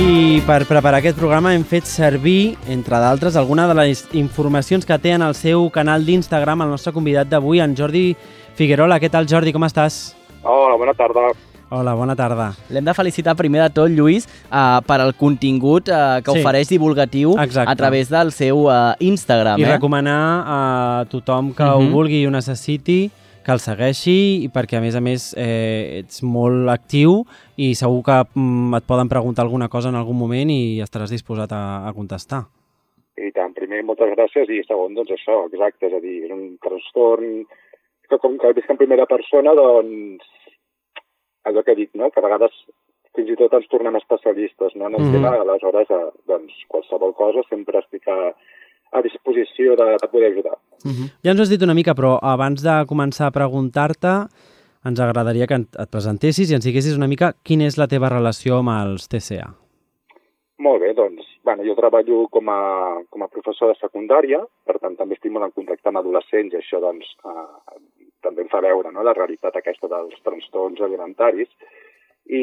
I 0.09 0.41
per 0.47 0.63
preparar 0.65 1.03
aquest 1.03 1.19
programa 1.21 1.51
hem 1.53 1.67
fet 1.69 1.85
servir, 1.85 2.55
entre 2.73 2.97
d'altres, 2.97 3.35
alguna 3.37 3.67
de 3.69 3.75
les 3.77 4.07
informacions 4.17 4.87
que 4.89 4.97
té 5.03 5.13
en 5.13 5.21
el 5.27 5.35
seu 5.37 5.67
canal 5.69 6.07
d'Instagram 6.07 6.65
el 6.65 6.73
nostre 6.73 6.95
convidat 6.97 7.29
d'avui, 7.29 7.61
en 7.61 7.75
Jordi 7.77 8.15
Figuerola. 8.57 8.97
Què 9.03 9.11
tal, 9.13 9.29
Jordi? 9.29 9.53
Com 9.53 9.69
estàs? 9.69 9.99
Hola, 10.49 10.79
bona 10.81 10.97
tarda. 10.97 11.27
Hola, 11.69 11.93
bona 11.93 12.17
tarda. 12.17 12.49
L'hem 12.73 12.89
de 12.89 12.97
felicitar 12.97 13.37
primer 13.37 13.67
de 13.67 13.69
tot, 13.77 13.93
Lluís, 13.93 14.25
uh, 14.49 14.81
per 14.89 15.03
al 15.05 15.13
contingut 15.13 15.93
uh, 15.93 16.23
que 16.25 16.33
sí. 16.33 16.41
ofereix 16.41 16.73
divulgatiu 16.73 17.37
Exacte. 17.45 17.69
a 17.69 17.77
través 17.77 18.09
del 18.09 18.33
seu 18.33 18.65
uh, 18.65 18.95
Instagram. 19.05 19.61
I 19.61 19.69
eh? 19.69 19.73
recomanar 19.75 20.21
a 20.41 20.61
tothom 21.13 21.53
que 21.53 21.69
uh 21.69 21.75
-huh. 21.75 21.85
ho 21.85 21.93
vulgui 21.93 22.23
i 22.23 22.27
ho 22.27 22.33
necessiti 22.33 23.11
que 23.49 23.55
el 23.57 23.63
segueixi 23.65 24.45
i 24.45 24.49
perquè 24.53 24.77
a 24.77 24.83
més 24.85 24.97
a 24.99 25.01
més 25.01 25.31
eh, 25.41 26.03
ets 26.03 26.21
molt 26.21 26.69
actiu 26.69 27.23
i 27.57 27.71
segur 27.79 28.03
que 28.05 28.17
mm, 28.27 28.77
et 28.77 28.89
poden 28.91 29.09
preguntar 29.09 29.47
alguna 29.47 29.71
cosa 29.73 29.89
en 29.89 29.97
algun 29.97 30.19
moment 30.21 30.53
i 30.53 30.83
estaràs 30.85 31.15
disposat 31.15 31.55
a, 31.57 31.63
a 31.89 31.95
contestar. 31.97 32.43
I 33.17 33.33
tant, 33.33 33.55
primer 33.57 33.81
moltes 33.89 34.13
gràcies 34.13 34.53
i 34.53 34.61
segon, 34.69 34.93
doncs 34.99 35.15
això, 35.17 35.39
exacte, 35.49 35.89
és 35.89 35.97
a 35.97 36.03
dir, 36.05 36.19
és 36.29 36.35
un 36.35 36.45
trastorn 36.61 37.41
que 38.09 38.21
com 38.21 38.37
que 38.37 38.53
visc 38.61 38.69
en 38.69 38.81
primera 38.83 39.09
persona, 39.09 39.57
doncs 39.57 40.29
allò 41.49 41.65
que 41.65 41.73
he 41.73 41.81
dit, 41.81 41.91
no? 41.97 42.13
que 42.13 42.21
a 42.21 42.29
vegades 42.29 42.53
fins 43.17 43.33
i 43.33 43.39
tot 43.41 43.57
ens 43.57 43.73
tornem 43.73 43.97
especialistes 43.97 44.77
no? 44.77 44.93
en 44.93 44.95
el 44.95 45.01
mm 45.01 45.09
-hmm. 45.09 45.17
tema, 45.17 45.33
aleshores, 45.41 45.89
eh, 45.89 46.11
doncs, 46.29 46.53
qualsevol 46.69 47.17
cosa 47.17 47.49
sempre 47.49 47.81
estic 47.81 48.05
a, 48.93 49.03
disposició 49.03 49.77
de, 49.77 49.89
de 50.03 50.09
poder 50.09 50.33
ajudar. 50.33 50.57
Mm 50.85 50.93
-hmm. 50.93 51.09
Ja 51.25 51.31
ens 51.31 51.41
has 51.41 51.51
dit 51.51 51.63
una 51.63 51.75
mica, 51.75 51.95
però 51.95 52.19
abans 52.23 52.63
de 52.63 52.77
començar 52.87 53.27
a 53.27 53.37
preguntar-te, 53.39 54.15
ens 54.85 55.01
agradaria 55.01 55.47
que 55.47 55.55
et 55.55 55.91
presentessis 55.91 56.51
i 56.51 56.55
ens 56.55 56.65
diguessis 56.65 56.97
una 56.97 57.09
mica 57.09 57.33
quina 57.43 57.67
és 57.67 57.79
la 57.79 57.87
teva 57.87 58.09
relació 58.09 58.59
amb 58.59 58.71
els 58.71 59.09
TCA. 59.09 59.49
Molt 60.59 60.81
bé, 60.83 60.95
doncs, 60.95 61.25
bueno, 61.45 61.63
jo 61.63 61.75
treballo 61.79 62.27
com 62.35 62.49
a, 62.49 62.99
com 63.11 63.23
a 63.23 63.29
professor 63.29 63.71
de 63.73 63.79
secundària, 63.79 64.41
per 64.67 64.79
tant 64.83 64.97
també 64.97 65.15
estic 65.15 65.33
molt 65.33 65.47
en 65.47 65.55
contacte 65.55 65.89
amb 65.89 66.01
adolescents 66.01 66.55
i 66.55 66.59
això 66.59 66.81
doncs, 66.83 67.07
eh, 67.25 67.79
també 68.27 68.43
em 68.43 68.51
fa 68.51 68.61
veure 68.61 68.91
no, 68.91 69.05
la 69.07 69.15
realitat 69.15 69.57
aquesta 69.57 69.91
dels 69.91 70.19
trastorns 70.27 70.83
alimentaris. 70.83 71.49
I, 72.29 72.43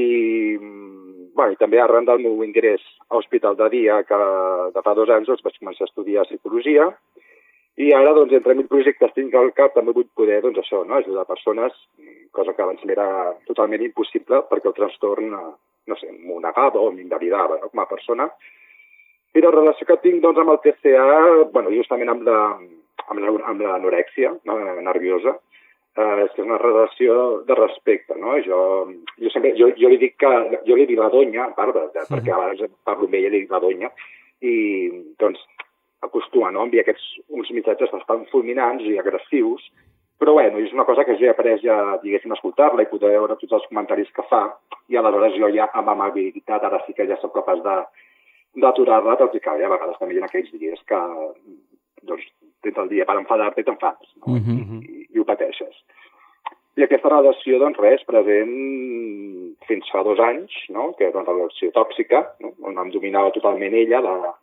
bueno, 1.35 1.53
i 1.53 1.59
també 1.59 1.81
arran 1.81 2.07
del 2.07 2.23
meu 2.23 2.43
ingrés 2.45 2.81
a 3.09 3.19
Hospital 3.19 3.57
de 3.59 3.67
Dia, 3.73 4.01
que 4.07 4.19
de 4.73 4.83
fa 4.85 4.93
dos 4.97 5.11
anys 5.11 5.27
doncs, 5.29 5.43
vaig 5.45 5.59
començar 5.59 5.85
a 5.85 5.91
estudiar 5.91 6.25
psicologia, 6.29 6.89
i 7.75 7.91
ara, 7.91 8.13
doncs, 8.15 8.31
entre 8.37 8.55
mil 8.55 8.69
projectes 8.71 9.11
tinc 9.17 9.33
al 9.35 9.51
cap, 9.55 9.73
també 9.75 9.91
vull 9.95 10.07
poder, 10.15 10.39
doncs, 10.45 10.61
això, 10.61 10.85
no? 10.87 10.95
ajudar 10.95 11.27
persones, 11.27 11.75
cosa 12.35 12.53
que 12.55 12.63
abans 12.63 12.83
m'era 12.87 13.07
totalment 13.49 13.83
impossible 13.83 14.45
perquè 14.49 14.71
el 14.71 14.77
trastorn, 14.77 15.33
no 15.85 15.97
sé, 15.99 16.11
m'ho 16.23 16.39
negava 16.43 16.79
o 16.79 16.93
m'invalidava 16.95 17.59
no? 17.59 17.71
com 17.73 17.83
a 17.83 17.89
persona. 17.89 18.29
I 19.35 19.43
la 19.43 19.51
relació 19.51 19.89
que 19.89 19.99
tinc, 20.05 20.21
doncs, 20.23 20.39
amb 20.39 20.55
el 20.55 20.61
TCA, 20.63 21.19
bueno, 21.51 21.73
justament 21.75 22.13
amb 22.13 22.23
la, 22.29 22.39
amb 23.11 23.59
l'anorèxia 23.65 24.31
no? 24.47 24.57
nerviosa, 24.87 25.35
eh, 25.97 26.25
és 26.25 26.37
una 26.43 26.59
relació 26.61 27.17
de 27.47 27.57
respecte, 27.59 28.17
no? 28.19 28.35
Jo, 28.47 28.59
jo, 29.21 29.31
sempre, 29.33 29.53
jo, 29.59 29.71
jo 29.79 29.91
li 29.91 29.99
dic 30.01 30.17
que, 30.21 30.33
jo 30.67 30.77
li 30.77 30.87
dic 30.89 31.01
la 31.01 31.11
donya, 31.13 31.47
a 31.47 31.57
part 31.57 31.75
de, 31.75 31.87
de, 31.95 32.05
perquè 32.11 32.35
a 32.35 32.41
vegades 32.43 32.77
parlo 32.87 33.09
amb 33.09 33.17
ella 33.19 33.31
i 33.31 33.35
li 33.35 33.43
dic 33.45 33.55
la 33.55 33.63
donya, 33.63 33.91
i 34.45 34.55
doncs 35.21 35.41
acostuma 36.05 36.51
no, 36.53 36.61
a 36.61 36.69
enviar 36.69 36.85
aquests, 36.85 37.05
uns 37.33 37.49
missatges 37.55 37.91
bastant 37.95 38.27
fulminants 38.31 38.85
i 38.85 38.99
agressius, 39.01 39.65
Però 40.17 40.31
bueno, 40.31 40.59
és 40.63 40.71
una 40.71 40.85
cosa 40.87 41.03
que 41.03 41.17
ja 41.19 41.27
he 41.27 41.31
après 41.33 41.59
ja, 41.59 41.75
diguéssim, 41.99 42.31
escoltar-la 42.31 42.85
i 42.85 42.87
poder 42.87 43.11
veure 43.17 43.35
tots 43.35 43.57
els 43.57 43.65
comentaris 43.67 44.11
que 44.15 44.23
fa 44.29 44.45
i 44.87 44.95
aleshores 44.95 45.35
jo 45.35 45.49
ja 45.51 45.67
amb 45.75 45.91
amabilitat 45.91 46.63
ara 46.63 46.79
sí 46.85 46.95
que 46.95 47.07
ja 47.09 47.17
sóc 47.19 47.33
capaç 47.35 47.59
de 47.65 47.75
d'aturar-la, 48.63 49.17
tot 49.19 49.33
i 49.35 49.41
que 49.43 49.51
a 49.51 49.69
vegades 49.73 49.97
també 49.99 50.15
hi 50.15 50.21
ha 50.21 50.29
aquells 50.29 50.53
dies 50.55 50.79
que 50.87 50.99
doncs, 52.09 52.25
tens 52.65 52.77
el 52.81 52.89
dia 52.89 53.05
per 53.05 53.17
enfadar-te 53.19 53.61
i 53.61 53.67
t'enfades, 53.67 54.11
no? 54.21 54.33
Uh 54.33 54.37
I, 54.37 54.41
-huh. 54.41 54.81
i, 54.81 55.07
i 55.13 55.19
ho 55.19 55.25
pateixes. 55.25 55.83
I 56.75 56.83
aquesta 56.83 57.09
relació, 57.09 57.59
doncs 57.59 57.79
res, 57.79 58.03
present 58.03 58.55
fins 59.67 59.89
fa 59.93 60.03
dos 60.03 60.19
anys, 60.19 60.51
no? 60.69 60.91
que 60.97 61.07
era 61.07 61.21
una 61.21 61.31
relació 61.31 61.71
tòxica, 61.71 62.21
no? 62.43 62.51
on 62.67 62.77
em 62.81 62.91
dominava 62.91 63.31
totalment 63.31 63.73
ella, 63.73 64.01
la, 64.03 64.33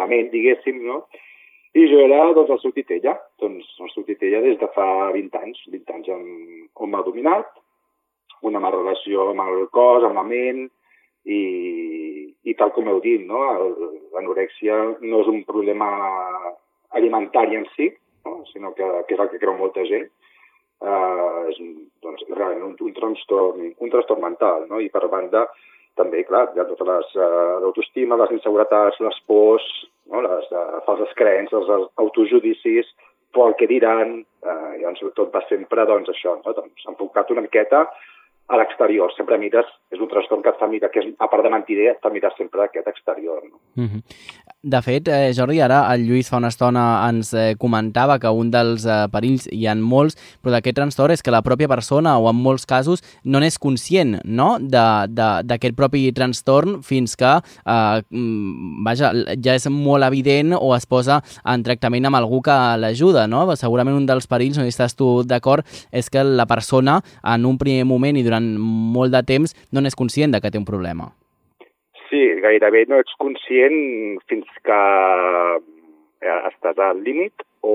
la 0.00 0.06
ment, 0.06 0.30
diguéssim, 0.32 0.80
no? 0.86 1.02
I 1.76 1.84
jo 1.90 2.00
era, 2.00 2.22
doncs, 2.32 2.50
el 2.54 2.60
substitut 2.62 2.96
ella. 2.96 3.14
Doncs, 3.42 3.68
el 3.84 3.90
substitut 3.92 4.24
ella 4.30 4.40
des 4.46 4.56
de 4.58 4.68
fa 4.74 4.86
20 5.12 5.42
anys. 5.42 5.60
20 5.68 5.94
anys 5.94 6.08
on, 6.14 6.24
on 6.74 6.90
m'ha 6.90 7.04
dominat, 7.04 7.50
una 8.48 8.62
mala 8.62 8.80
relació 8.80 9.28
amb 9.34 9.44
el 9.44 9.68
cos, 9.74 10.06
amb 10.08 10.16
la 10.16 10.24
ment, 10.24 10.64
i, 11.28 11.40
i 12.48 12.54
tal 12.56 12.72
com 12.72 12.88
heu 12.88 13.02
dit, 13.04 13.26
no? 13.28 13.44
L'anorèxia 14.16 14.78
no 15.04 15.20
és 15.20 15.30
un 15.34 15.44
problema 15.44 15.90
alimentari 16.96 17.56
en 17.56 17.66
si, 17.74 17.90
no? 18.24 18.44
sinó 18.52 18.74
que, 18.74 18.86
que 19.08 19.16
és 19.16 19.22
el 19.22 19.30
que 19.32 19.40
creu 19.42 19.56
molta 19.58 19.84
gent, 19.88 20.08
uh, 20.84 21.46
és 21.50 21.58
doncs, 22.04 22.24
realment 22.34 22.64
un, 22.70 22.76
un, 22.88 22.94
trastorn, 22.96 23.72
un 23.78 23.92
trastorn 23.94 24.24
mental, 24.24 24.66
no? 24.70 24.80
i 24.80 24.90
per 24.92 25.06
banda 25.12 25.46
també, 25.98 26.22
clar, 26.26 26.46
hi 26.54 26.62
ha 26.62 26.66
totes 26.68 26.88
les 26.88 27.14
uh, 27.18 27.58
l'autoestima, 27.64 28.18
les 28.20 28.34
inseguretats, 28.38 29.00
les 29.04 29.20
pors, 29.30 29.66
no? 30.12 30.22
les 30.24 30.50
uh, 30.54 30.80
falses 30.86 31.14
creences, 31.18 31.72
els 31.78 31.88
autojudicis, 32.04 32.92
por 33.34 33.50
el 33.50 33.58
que 33.60 33.68
diran, 33.70 34.20
uh, 34.46 34.70
i 34.78 34.84
doncs 34.86 35.02
tot 35.16 35.34
va 35.34 35.42
sempre 35.48 35.84
doncs, 35.88 36.08
això, 36.14 36.38
no? 36.44 36.54
doncs, 36.56 36.86
enfocat 36.94 37.34
una 37.34 37.44
miqueta 37.44 37.88
a 38.48 38.56
l'exterior. 38.56 39.12
Sempre 39.16 39.38
mires, 39.38 39.68
és 39.92 40.00
un 40.00 40.08
trastorn 40.08 40.42
que 40.42 40.52
et 40.54 40.60
fa 40.60 40.68
mirar, 40.70 40.90
que 40.92 41.02
és, 41.04 41.12
a 41.20 41.28
part 41.28 41.44
de 41.44 41.52
mentider, 41.52 41.90
et 41.92 42.02
fa 42.02 42.12
mirar 42.12 42.32
sempre 42.36 42.64
aquest 42.64 42.88
exterior. 42.88 43.42
No? 43.44 43.60
Mhm. 43.76 44.02
De 44.60 44.82
fet, 44.82 45.06
eh, 45.06 45.32
Jordi, 45.32 45.60
ara 45.60 45.84
el 45.94 46.02
Lluís 46.02 46.28
fa 46.28 46.36
una 46.36 46.48
estona 46.48 47.08
ens 47.08 47.32
eh, 47.32 47.54
comentava 47.56 48.18
que 48.18 48.28
un 48.28 48.50
dels 48.50 48.84
eh, 48.84 49.06
perills, 49.12 49.46
hi 49.54 49.68
ha 49.70 49.74
molts, 49.78 50.16
però 50.42 50.50
d'aquest 50.50 50.74
trastorn 50.74 51.12
és 51.14 51.22
que 51.22 51.30
la 51.30 51.44
pròpia 51.46 51.68
persona, 51.70 52.16
o 52.18 52.26
en 52.28 52.36
molts 52.36 52.66
casos, 52.66 53.04
no 53.22 53.38
n'és 53.38 53.58
conscient 53.58 54.16
no? 54.24 54.58
d'aquest 54.58 55.76
propi 55.78 56.10
trastorn 56.10 56.82
fins 56.82 57.14
que 57.14 57.36
eh, 57.38 58.02
mm, 58.10 58.82
vaja, 58.84 59.12
ja 59.38 59.54
és 59.54 59.68
molt 59.70 60.04
evident 60.04 60.56
o 60.58 60.74
es 60.74 60.86
posa 60.86 61.20
en 61.46 61.62
tractament 61.62 62.06
amb 62.06 62.18
algú 62.18 62.42
que 62.42 62.58
l'ajuda. 62.82 63.28
No? 63.30 63.46
Segurament 63.54 63.96
un 63.96 64.06
dels 64.10 64.26
perills, 64.26 64.58
no 64.58 64.66
estàs 64.66 64.98
tu 64.98 65.22
d'acord, 65.22 65.62
és 65.92 66.10
que 66.10 66.26
la 66.26 66.46
persona 66.50 66.98
en 67.22 67.46
un 67.46 67.58
primer 67.58 67.86
moment 67.86 68.18
i 68.18 68.26
durant 68.26 68.37
molt 68.46 69.12
de 69.12 69.22
temps 69.26 69.54
no 69.72 69.80
n'és 69.80 69.96
conscient 69.98 70.32
de 70.32 70.40
que 70.40 70.50
té 70.50 70.58
un 70.60 70.68
problema. 70.68 71.10
Sí, 72.08 72.20
gairebé 72.40 72.86
no 72.88 73.00
ets 73.02 73.14
conscient 73.20 74.18
fins 74.30 74.48
que 74.64 74.78
eh, 76.20 76.38
estàs 76.50 76.78
al 76.80 77.02
límit 77.04 77.44
o, 77.60 77.74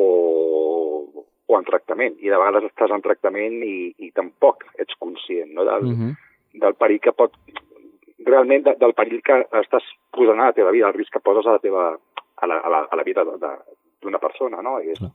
o 1.48 1.60
en 1.60 1.68
tractament. 1.68 2.16
I 2.20 2.32
de 2.32 2.40
vegades 2.40 2.70
estàs 2.72 2.94
en 2.96 3.04
tractament 3.06 3.60
i, 3.62 3.94
i 3.98 4.12
tampoc 4.16 4.66
ets 4.80 4.98
conscient 5.00 5.54
no? 5.54 5.66
del, 5.70 5.92
Uh 5.92 5.98
-huh. 6.00 6.14
del 6.54 6.76
perill 6.76 7.00
que 7.00 7.12
pot... 7.12 7.32
Realment 8.26 8.64
de, 8.64 8.76
del 8.80 8.94
perill 8.94 9.22
que 9.22 9.36
estàs 9.60 9.84
posant 10.16 10.40
a 10.40 10.46
la 10.46 10.54
teva 10.54 10.72
vida, 10.72 10.88
el 10.88 10.94
risc 10.94 11.12
que 11.12 11.20
poses 11.20 11.46
a 11.46 11.52
la 11.52 11.60
teva 11.60 11.98
a 12.38 12.48
la, 12.48 12.58
a 12.58 12.70
la, 12.70 12.80
a 12.92 12.96
la 12.96 13.04
vida 13.04 13.24
d'una 14.02 14.20
persona, 14.20 14.62
no? 14.62 14.80
I 14.80 14.92
és, 14.92 15.00
Clar. 15.00 15.12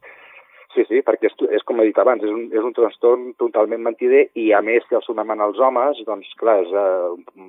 Sí, 0.75 0.85
sí, 0.89 1.01
perquè 1.07 1.31
és, 1.31 1.35
és 1.59 1.63
com 1.67 1.81
he 1.81 1.89
dit 1.89 1.99
abans, 1.99 2.23
és 2.23 2.31
un, 2.31 2.47
és 2.53 2.65
un 2.65 2.75
trastorn 2.77 3.33
totalment 3.41 3.83
mentider 3.83 4.29
i 4.35 4.53
a 4.53 4.61
més 4.63 4.85
si 4.89 4.95
el 4.95 5.03
sumem 5.07 5.31
en 5.35 5.41
els 5.41 5.59
homes, 5.59 6.01
doncs 6.07 6.31
clar, 6.41 6.61
és 6.65 6.73
eh, 6.73 7.49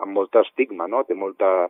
amb 0.00 0.12
molt 0.16 0.34
estigma, 0.42 0.86
no? 0.88 1.02
Té 1.04 1.14
molta, 1.14 1.68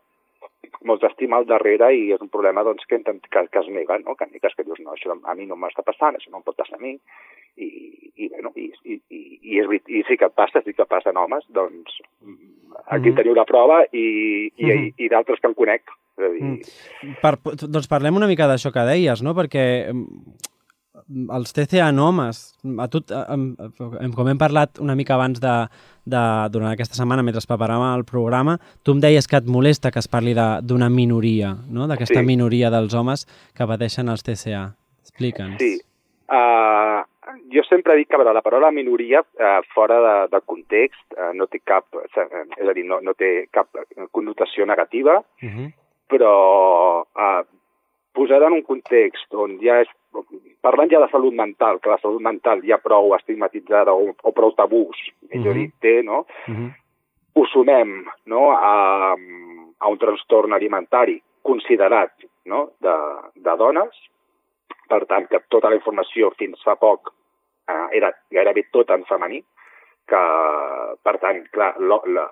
molta 0.86 1.08
estima 1.10 1.36
al 1.40 1.46
darrere 1.48 1.90
i 1.96 2.10
és 2.14 2.20
un 2.22 2.28
problema 2.32 2.62
doncs, 2.66 2.84
que, 2.88 3.00
que, 3.02 3.44
que 3.50 3.62
es 3.62 3.68
nega, 3.72 3.98
no? 4.04 4.14
que 4.16 4.26
negues, 4.30 4.54
que 4.56 4.64
dius, 4.64 4.80
no, 4.84 4.94
això 4.94 5.14
a 5.14 5.34
mi 5.34 5.46
no 5.48 5.56
m'està 5.58 5.82
passant, 5.86 6.16
això 6.16 6.30
no 6.30 6.40
em 6.40 6.46
pot 6.46 6.56
passar 6.56 6.78
a 6.78 6.82
mi, 6.82 6.94
i, 7.60 7.66
i, 8.16 8.28
bueno, 8.30 8.52
i, 8.56 8.70
i, 8.84 9.00
i, 9.10 9.20
i, 9.42 9.58
és, 9.60 9.72
i 9.88 10.04
sí 10.08 10.16
que 10.20 10.28
passa, 10.32 10.62
sí 10.64 10.72
que 10.76 10.86
passa 10.88 11.10
en 11.10 11.18
homes, 11.20 11.44
doncs 11.52 11.98
aquí 12.86 13.10
Mhm. 13.10 13.16
teniu 13.16 13.34
la 13.34 13.44
prova 13.44 13.82
i, 13.92 14.06
i, 14.56 14.66
Mhm. 14.66 14.84
i, 14.96 15.04
i 15.04 15.08
d'altres 15.08 15.40
que 15.40 15.48
en 15.50 15.54
conec. 15.54 15.82
És 16.18 16.24
a 16.24 16.28
dir, 16.32 16.42
Mm. 16.42 17.14
Per, 17.22 17.34
doncs 17.68 17.88
parlem 17.88 18.16
una 18.16 18.26
mica 18.26 18.46
d'això 18.46 18.72
que 18.72 18.84
deies, 18.84 19.22
no? 19.22 19.32
Perquè 19.34 19.88
em, 19.88 20.04
els 21.10 21.52
TCA 21.52 21.88
en 21.90 21.98
homes, 21.98 22.54
a 22.78 22.86
tu, 22.88 23.00
com 24.14 24.28
hem 24.28 24.38
parlat 24.38 24.78
una 24.78 24.94
mica 24.94 25.14
abans 25.16 25.40
de, 25.42 25.54
de, 26.06 26.22
durant 26.54 26.70
aquesta 26.72 26.94
setmana, 26.94 27.22
mentre 27.26 27.42
preparàvem 27.42 27.96
el 27.98 28.04
programa, 28.04 28.58
tu 28.84 28.92
em 28.94 29.00
deies 29.02 29.26
que 29.26 29.36
et 29.40 29.46
molesta 29.50 29.90
que 29.90 29.98
es 29.98 30.08
parli 30.08 30.34
de- 30.34 30.60
d'una 30.62 30.88
minoria, 30.88 31.56
no? 31.68 31.86
d'aquesta 31.88 32.20
Sí. 32.20 32.26
minoria 32.26 32.70
dels 32.70 32.94
homes 32.94 33.26
que 33.56 33.66
pateixen 33.66 34.08
els 34.08 34.22
TCA. 34.22 34.74
Explica'ns. 35.02 35.58
Sí. 35.58 35.80
Uh, 36.30 37.02
jo 37.50 37.62
sempre 37.68 37.96
dic 37.98 38.06
que 38.08 38.16
veure, 38.16 38.32
la 38.32 38.42
paraula 38.42 38.70
minoria 38.70 39.20
uh, 39.20 39.60
fora 39.74 39.96
de, 40.00 40.16
de 40.36 40.40
context 40.46 41.02
uh, 41.18 41.32
no 41.34 41.46
té 41.50 41.58
cap, 41.66 41.86
eh, 41.98 42.06
és 42.62 42.68
a 42.68 42.72
dir, 42.72 42.84
no, 42.86 43.00
no 43.02 43.14
té 43.18 43.48
cap 43.50 43.66
connotació 44.12 44.64
negativa, 44.66 45.18
Uh 45.42 45.48
-huh. 45.48 45.72
però 46.08 47.02
uh, 47.02 47.42
posada 48.12 48.46
en 48.46 48.52
un 48.52 48.62
context 48.62 49.34
on 49.34 49.58
ja 49.62 49.80
és, 49.80 49.88
parlant 50.60 50.90
ja 50.92 51.00
de 51.00 51.08
salut 51.10 51.34
mental, 51.34 51.80
que 51.80 51.90
la 51.90 51.98
salut 52.02 52.22
mental 52.22 52.62
ja 52.66 52.78
prou 52.82 53.14
estigmatitzada 53.16 53.94
o, 53.94 54.12
o 54.22 54.32
prou 54.32 54.52
tabús, 54.52 54.96
millor 55.32 55.54
Mhm. 55.54 55.60
dit, 55.60 55.74
té, 55.80 56.02
no? 56.02 56.26
Uh 56.48 56.54
-huh. 56.54 56.70
ho 57.34 57.46
sumem 57.46 58.04
no, 58.26 58.50
a, 58.50 59.16
a 59.78 59.88
un 59.88 59.98
trastorn 59.98 60.52
alimentari 60.52 61.22
considerat 61.42 62.12
no, 62.44 62.70
de, 62.80 62.94
de 63.34 63.56
dones, 63.56 63.94
per 64.88 65.06
tant, 65.06 65.28
que 65.28 65.40
tota 65.48 65.70
la 65.70 65.76
informació 65.76 66.30
fins 66.36 66.62
fa 66.64 66.76
poc 66.76 67.12
eh, 67.68 67.96
era 67.96 68.12
gairebé 68.30 68.66
tot 68.72 68.90
en 68.90 69.04
femení, 69.04 69.44
que, 70.10 70.22
per 71.02 71.18
tant, 71.22 71.44
clar, 71.54 71.74
lo, 71.78 72.02
la, 72.06 72.26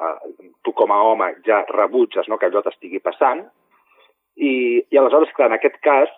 tu 0.62 0.72
com 0.72 0.90
a 0.90 1.02
home 1.02 1.34
ja 1.46 1.64
rebutges 1.68 2.28
no, 2.28 2.38
que 2.38 2.46
allò 2.46 2.62
t'estigui 2.62 2.98
passant, 3.00 3.44
i, 4.36 4.84
i 4.90 4.98
aleshores, 4.98 5.32
clar, 5.36 5.48
en 5.48 5.58
aquest 5.58 5.78
cas, 5.84 6.10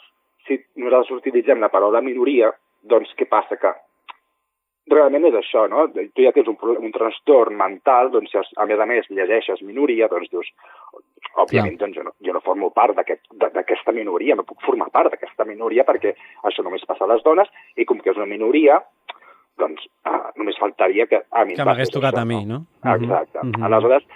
si 0.51 0.59
nosaltres 0.83 1.23
utilitzem 1.23 1.63
la 1.63 1.71
paraula 1.71 2.03
minoria, 2.03 2.51
doncs 2.83 3.15
què 3.15 3.29
passa? 3.31 3.59
Que 3.61 3.71
realment 4.91 5.29
és 5.29 5.37
això, 5.39 5.67
no? 5.71 5.87
Tu 5.95 6.25
ja 6.25 6.33
tens 6.35 6.49
un, 6.51 6.59
un 6.59 6.93
trastorn 6.95 7.55
mental, 7.59 8.11
doncs 8.11 8.33
si 8.33 8.39
a 8.41 8.67
més 8.67 8.81
a 8.81 8.87
més 8.91 9.11
llegeixes 9.15 9.63
minoria, 9.63 10.09
doncs 10.11 10.33
dius, 10.33 10.49
òbviament, 11.39 11.77
doncs 11.79 11.99
jo 11.99 12.07
no, 12.07 12.15
jo 12.27 12.35
no 12.35 12.43
formo 12.43 12.73
part 12.75 12.99
d'aquesta 12.99 13.95
minoria, 13.95 14.35
no 14.35 14.47
puc 14.49 14.65
formar 14.67 14.91
part 14.91 15.13
d'aquesta 15.13 15.47
minoria 15.47 15.87
perquè 15.87 16.17
això 16.49 16.65
només 16.67 16.87
passa 16.89 17.07
a 17.07 17.13
les 17.13 17.23
dones 17.27 17.51
i 17.77 17.87
com 17.87 18.01
que 18.03 18.11
és 18.11 18.19
una 18.19 18.29
minoria, 18.31 18.81
doncs 19.61 19.87
ah, 20.09 20.33
només 20.41 20.59
faltaria 20.59 21.07
que 21.07 21.23
a 21.31 21.45
mi 21.45 21.55
Que 21.59 21.69
m'hagués 21.69 21.93
tocat 21.93 22.17
això, 22.17 22.25
a 22.25 22.31
mi, 22.33 22.41
no? 22.49 22.65
Exacte. 22.83 23.39
Mhm, 23.45 23.53
mhm. 23.53 23.69
Aleshores, 23.69 24.09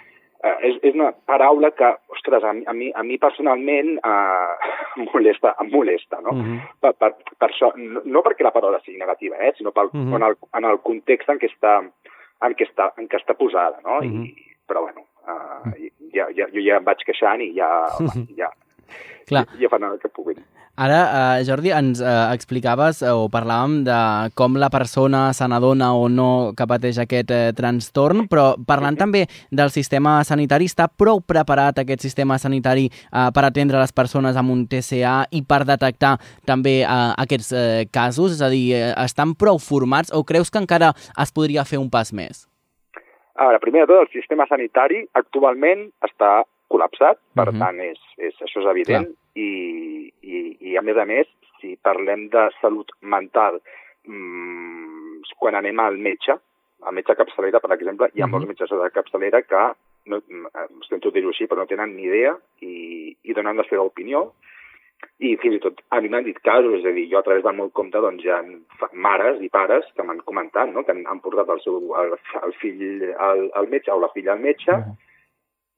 eh, 0.44 0.56
és, 0.68 0.78
és 0.90 0.94
una 0.94 1.10
paraula 1.26 1.70
que, 1.74 1.88
ostres, 2.14 2.44
a 2.44 2.52
mi, 2.52 2.64
a 2.68 2.72
mi, 2.76 2.90
a 2.94 3.02
mi 3.02 3.18
personalment 3.18 3.94
eh, 3.98 4.72
em 5.00 5.06
molesta, 5.12 5.54
em 5.60 5.70
molesta, 5.72 6.20
no? 6.24 6.32
Mhm. 6.36 6.58
per, 6.84 6.94
per, 7.00 7.12
per 7.38 7.48
això, 7.50 7.72
no, 7.80 8.02
no 8.04 8.22
perquè 8.26 8.44
la 8.46 8.52
paraula 8.54 8.80
sigui 8.84 8.98
negativa, 9.00 9.36
eh, 9.40 9.52
sinó 9.58 9.72
pel, 9.72 9.90
Mhm. 9.94 10.14
en, 10.14 10.22
el, 10.28 10.36
en 10.60 10.64
el 10.70 10.78
context 10.84 11.28
en 11.30 11.38
què 11.38 11.50
està, 11.50 11.78
en 12.44 12.54
què 12.58 12.68
està, 12.68 12.92
en 12.98 13.08
què 13.08 13.16
està 13.20 13.34
posada, 13.38 13.80
no? 13.84 14.00
Mhm. 14.02 14.24
I, 14.24 14.50
però 14.68 14.80
bueno, 14.80 15.04
uh, 15.28 15.72
ja, 16.14 16.26
ja, 16.36 16.46
jo 16.52 16.60
ja 16.64 16.78
em 16.80 16.84
vaig 16.84 17.02
queixant 17.04 17.40
i 17.44 17.50
ja, 17.56 17.68
ja, 18.40 18.48
Clar. 19.28 19.44
ja, 19.44 19.58
ja 19.60 19.68
fan 19.68 19.84
el 19.84 19.98
que 20.00 20.08
puguin. 20.08 20.38
Ara, 20.76 21.38
eh, 21.38 21.44
Jordi, 21.46 21.70
ens 21.70 22.00
eh, 22.02 22.12
explicaves 22.34 22.98
eh, 23.04 23.10
o 23.14 23.28
parlàvem 23.30 23.84
de 23.86 23.98
com 24.34 24.56
la 24.58 24.66
persona 24.74 25.28
se 25.32 25.46
n'adona 25.46 25.92
o 25.94 26.08
no 26.10 26.50
que 26.58 26.66
pateix 26.66 26.98
aquest 26.98 27.30
eh, 27.30 27.52
trastorn, 27.54 28.24
però 28.26 28.56
parlant 28.66 28.98
també 28.98 29.20
del 29.54 29.70
sistema 29.70 30.16
sanitari, 30.26 30.66
està 30.66 30.88
prou 30.90 31.22
preparat 31.22 31.78
aquest 31.78 32.02
sistema 32.02 32.40
sanitari 32.42 32.88
eh, 32.90 33.28
per 33.30 33.46
atendre 33.46 33.78
les 33.78 33.94
persones 33.94 34.34
amb 34.34 34.50
un 34.50 34.66
TCA 34.66 35.28
i 35.30 35.44
per 35.46 35.62
detectar 35.62 36.16
també 36.44 36.80
eh, 36.82 36.90
aquests 37.22 37.52
eh, 37.54 37.86
casos? 37.94 38.34
És 38.34 38.42
a 38.42 38.50
dir, 38.50 38.74
eh, 38.74 38.90
estan 39.06 39.38
prou 39.38 39.62
formats 39.62 40.10
o 40.10 40.24
creus 40.26 40.50
que 40.50 40.58
encara 40.58 40.90
es 41.14 41.30
podria 41.30 41.62
fer 41.62 41.78
un 41.78 41.86
pas 41.86 42.10
més? 42.10 42.48
A 43.38 43.46
veure, 43.46 43.62
primer 43.62 43.86
de 43.86 43.92
tot, 43.94 44.08
el 44.08 44.10
sistema 44.10 44.46
sanitari 44.50 45.04
actualment 45.14 45.86
està 46.02 46.40
col·lapsat, 46.66 47.22
per 47.38 47.52
Mhm. 47.52 47.58
tant, 47.62 47.78
és, 47.78 48.00
és, 48.18 48.34
això 48.42 48.58
és 48.58 48.66
evident, 48.74 49.06
i, 49.34 50.12
i, 50.22 50.40
i 50.70 50.76
a 50.76 50.82
més 50.82 50.96
a 50.96 51.04
més, 51.04 51.26
si 51.60 51.76
parlem 51.82 52.28
de 52.32 52.48
salut 52.60 52.90
mental, 53.00 53.60
mmm, 54.06 55.22
quan 55.38 55.54
anem 55.58 55.80
al 55.80 55.96
metge, 55.98 56.36
al 56.84 56.94
metge 56.94 57.16
capçalera, 57.16 57.60
per 57.60 57.72
exemple, 57.72 58.10
hi 58.14 58.22
ha 58.22 58.26
Mhm. 58.26 58.32
molts 58.32 58.48
metges 58.48 58.70
de 58.70 58.90
capçalera 58.90 59.42
que, 59.42 59.64
no, 60.06 60.20
mm, 60.20 60.82
sento 60.88 61.10
dir-ho 61.10 61.28
així, 61.30 61.46
però 61.46 61.58
no 61.62 61.66
tenen 61.66 61.96
ni 61.96 62.04
idea 62.04 62.36
i, 62.60 63.16
i 63.22 63.32
donen 63.32 63.56
la 63.56 63.64
seva 63.64 63.82
opinió, 63.82 64.32
i 65.18 65.36
fins 65.36 65.56
i 65.56 65.60
tot 65.60 65.80
a 65.90 66.00
mi 66.00 66.08
m'han 66.08 66.24
dit 66.24 66.38
casos, 66.40 66.78
és 66.78 66.84
a 66.86 66.92
dir, 66.92 67.08
jo 67.10 67.18
a 67.18 67.22
través 67.22 67.42
del 67.42 67.56
meu 67.56 67.70
compte 67.70 68.00
doncs, 68.00 68.24
hi 68.24 68.30
ha 68.30 68.42
mares 68.92 69.40
i 69.42 69.48
pares 69.48 69.84
que 69.96 70.02
m'han 70.02 70.20
comentat 70.24 70.70
no? 70.72 70.84
que 70.84 70.92
han, 70.92 71.04
han 71.06 71.20
portat 71.20 71.48
el, 71.48 71.60
seu, 71.60 71.76
el, 72.00 72.14
el 72.42 72.52
fill 72.60 73.14
al, 73.18 73.50
al 73.54 73.68
metge 73.68 73.90
o 73.92 74.00
la 74.00 74.08
filla 74.14 74.32
al 74.32 74.40
metge, 74.40 74.72
-huh. 74.72 74.96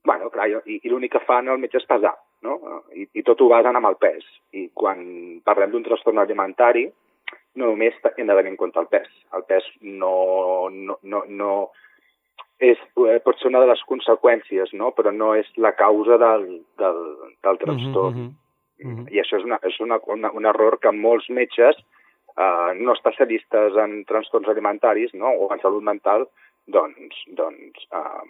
bueno, 0.05 0.31
clar, 0.31 0.49
i, 0.66 0.81
i 0.83 0.88
l'únic 0.88 1.12
que 1.12 1.25
fan 1.27 1.49
el 1.49 1.59
metge 1.59 1.79
és 1.79 1.87
pesar, 1.87 2.14
no? 2.42 2.83
I, 2.94 3.09
i 3.14 3.22
tot 3.27 3.40
ho 3.40 3.49
basen 3.49 3.77
amb 3.77 3.90
el 3.90 3.99
pes. 4.03 4.25
I 4.53 4.68
quan 4.75 5.03
parlem 5.44 5.72
d'un 5.72 5.87
trastorn 5.87 6.18
alimentari, 6.22 6.87
no 7.57 7.72
només 7.72 7.96
hem 8.16 8.29
de 8.29 8.37
tenir 8.37 8.53
en 8.53 8.61
compte 8.61 8.81
el 8.81 8.88
pes. 8.92 9.09
El 9.37 9.44
pes 9.49 9.66
no, 9.81 10.68
no, 10.72 10.99
no, 11.03 11.22
no 11.29 11.53
és, 12.59 12.81
eh, 13.09 13.18
pot 13.25 13.38
ser 13.40 13.51
una 13.51 13.61
de 13.64 13.70
les 13.72 13.83
conseqüències, 13.88 14.72
no? 14.77 14.92
però 14.96 15.12
no 15.12 15.35
és 15.37 15.49
la 15.57 15.72
causa 15.77 16.18
del, 16.20 16.46
del, 16.81 17.03
del 17.44 17.62
trastorn. 17.64 18.12
Uh 18.12 18.16
-huh. 18.16 18.33
Mm 18.85 18.94
-hmm. 18.94 19.12
I 19.12 19.20
això 19.20 19.37
és, 19.38 19.44
una, 19.44 19.59
és 19.62 19.81
una, 19.81 19.99
una, 20.07 20.31
un 20.31 20.44
error 20.44 20.79
que 20.79 20.92
molts 20.92 21.29
metges 21.31 21.77
eh, 22.37 22.72
no 22.75 22.92
especialistes 22.92 23.77
en 23.77 24.05
trastorns 24.05 24.49
alimentaris 24.49 25.14
no? 25.14 25.29
o 25.29 25.53
en 25.53 25.61
salut 25.61 25.83
mental 25.83 26.29
doncs, 26.66 27.16
doncs 27.27 27.88
eh, 27.92 28.25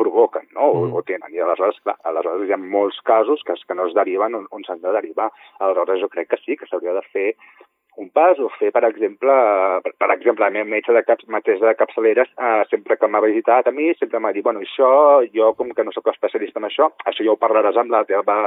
provoquen 0.00 0.48
no? 0.56 0.66
o, 0.66 0.84
mm. 0.86 0.98
o 0.98 1.04
tenen. 1.06 1.34
I 1.36 1.44
aleshores, 1.44 1.80
clar, 1.84 1.98
aleshores 2.10 2.48
hi 2.48 2.56
ha 2.56 2.60
molts 2.60 3.00
casos 3.06 3.44
que, 3.46 3.56
que 3.66 3.78
no 3.78 3.88
es 3.88 3.96
deriven 3.96 4.38
on, 4.38 4.46
on 4.56 4.66
s'han 4.66 4.82
de 4.84 4.94
derivar. 4.96 5.30
Aleshores 5.60 6.02
jo 6.02 6.10
crec 6.12 6.32
que 6.32 6.40
sí, 6.44 6.56
que 6.56 6.68
s'hauria 6.70 6.96
de 6.96 7.04
fer 7.12 7.28
un 8.00 8.08
pas 8.14 8.38
o 8.38 8.48
fer, 8.56 8.70
per 8.72 8.84
exemple, 8.88 9.34
per, 9.84 9.92
per 10.00 10.08
exemple, 10.14 10.44
la 10.44 10.54
meva 10.54 10.68
metge 10.70 10.94
de, 10.94 11.02
cap, 11.04 11.20
mateix 11.34 11.60
de 11.60 11.74
capçaleres, 11.76 12.30
eh, 12.38 12.62
sempre 12.70 12.96
que 12.96 13.08
m'ha 13.10 13.20
visitat 13.24 13.68
a 13.68 13.74
mi, 13.76 13.90
sempre 13.98 14.22
m'ha 14.22 14.32
dit, 14.32 14.44
bueno, 14.46 14.62
això, 14.64 14.90
jo 15.34 15.52
com 15.58 15.74
que 15.76 15.84
no 15.84 15.92
sóc 15.92 16.08
especialista 16.14 16.62
en 16.62 16.70
això, 16.70 16.88
això 17.04 17.26
ja 17.26 17.34
ho 17.34 17.40
parlaràs 17.40 17.76
amb 17.82 17.92
la 17.92 18.04
teva 18.08 18.38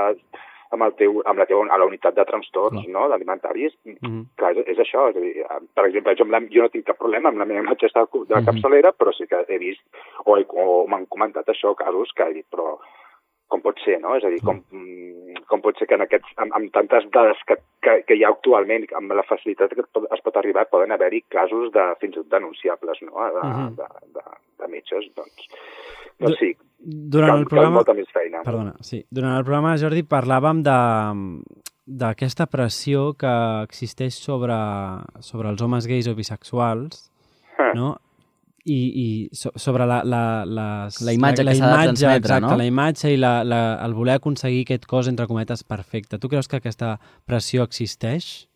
amb, 0.73 0.85
el 0.87 0.95
teu, 0.99 1.21
amb 1.29 1.41
la 1.41 1.47
teva, 1.49 1.65
a 1.69 1.77
la 1.81 1.87
unitat 1.89 2.17
de 2.17 2.25
trastorns 2.29 2.87
no. 2.87 3.05
no, 3.07 3.13
alimentaris. 3.13 3.73
Mm 3.85 3.97
-hmm. 4.01 4.23
Clar, 4.39 4.51
és, 4.57 4.67
és 4.73 4.79
això. 4.85 5.09
És 5.09 5.15
a 5.15 5.19
dir, 5.19 5.45
per 5.75 5.85
exemple, 5.85 6.15
jo, 6.15 6.25
la, 6.25 6.39
jo 6.55 6.61
no 6.61 6.69
tinc 6.69 6.85
cap 6.85 6.97
problema 6.97 7.29
amb 7.29 7.37
la 7.37 7.45
meva 7.45 7.63
metgessa 7.69 7.99
de, 7.99 8.07
de 8.11 8.19
mm 8.19 8.25
-hmm. 8.25 8.45
capçalera, 8.45 8.91
però 8.91 9.11
sí 9.13 9.27
que 9.27 9.45
he 9.47 9.57
vist, 9.57 9.83
o, 10.25 10.31
o 10.63 10.87
m'han 10.87 11.05
comentat 11.07 11.47
això, 11.47 11.75
casos 11.75 12.13
que 12.15 12.23
he 12.23 12.33
dit, 12.33 12.47
però 12.51 12.77
com 13.53 13.61
pot 13.61 13.79
ser, 13.85 13.99
no? 14.01 14.15
És 14.17 14.25
a 14.25 14.31
dir, 14.33 14.41
com, 14.45 14.59
mm, 14.73 15.45
com 15.49 15.61
pot 15.61 15.77
ser 15.77 15.87
que 15.89 15.97
en 15.99 16.05
aquests, 16.07 16.33
amb, 16.41 16.55
amb 16.57 16.73
tantes 16.73 17.05
dades 17.13 17.41
que, 17.49 17.59
que, 17.85 17.99
que 18.07 18.17
hi 18.17 18.25
ha 18.25 18.33
actualment, 18.33 18.87
amb 18.97 19.13
la 19.13 19.25
facilitat 19.29 19.75
que 19.77 19.85
es 19.85 20.25
pot 20.25 20.39
arribar, 20.41 20.65
poden 20.71 20.95
haver-hi 20.95 21.23
casos 21.35 21.69
de, 21.75 21.87
fins 22.01 22.17
i 22.17 22.21
tot 22.21 22.31
denunciables, 22.33 23.03
no?, 23.05 23.13
de, 23.37 23.43
uh 23.43 23.57
-huh. 23.57 23.69
de, 23.77 23.89
de, 24.17 24.23
de 24.63 24.71
metges, 24.73 25.09
doncs, 25.15 25.49
doncs 26.19 26.39
sí, 26.39 26.53
durant 26.79 27.31
cal, 27.31 27.39
el 27.39 27.45
programa... 27.51 27.75
molta 27.81 27.93
més 27.93 28.09
feina. 28.11 28.41
Perdona, 28.43 28.73
sí. 28.81 29.03
Durant 29.09 29.37
el 29.37 29.45
programa, 29.45 29.77
Jordi, 29.77 30.03
parlàvem 30.03 30.63
de 30.63 30.79
d'aquesta 31.83 32.45
pressió 32.47 33.11
que 33.19 33.31
existeix 33.67 34.15
sobre, 34.15 34.55
sobre 35.19 35.49
els 35.49 35.61
homes 35.61 35.85
gais 35.85 36.07
o 36.07 36.13
bisexuals, 36.15 37.11
no? 37.75 37.97
I, 38.65 38.79
i 39.03 39.35
so, 39.35 39.51
sobre 39.55 39.85
la, 39.85 39.99
la, 40.07 40.23
les, 40.45 41.01
la 41.03 41.13
imatge 41.15 41.43
la, 41.43 41.51
que 41.51 41.59
s'ha 41.59 41.67
de 41.69 41.83
transmetre, 41.83 42.15
exacte, 42.21 42.47
no? 42.47 42.57
la 42.59 42.67
imatge 42.69 43.11
i 43.11 43.19
la, 43.19 43.33
la, 43.43 43.61
el 43.83 43.95
voler 43.97 44.17
aconseguir 44.19 44.63
aquest 44.63 44.87
cos, 44.89 45.09
entre 45.11 45.27
cometes, 45.27 45.63
perfecte. 45.67 46.19
Tu 46.19 46.31
creus 46.31 46.47
que 46.47 46.61
aquesta 46.61 46.95
pressió 47.27 47.67
existeix? 47.67 48.47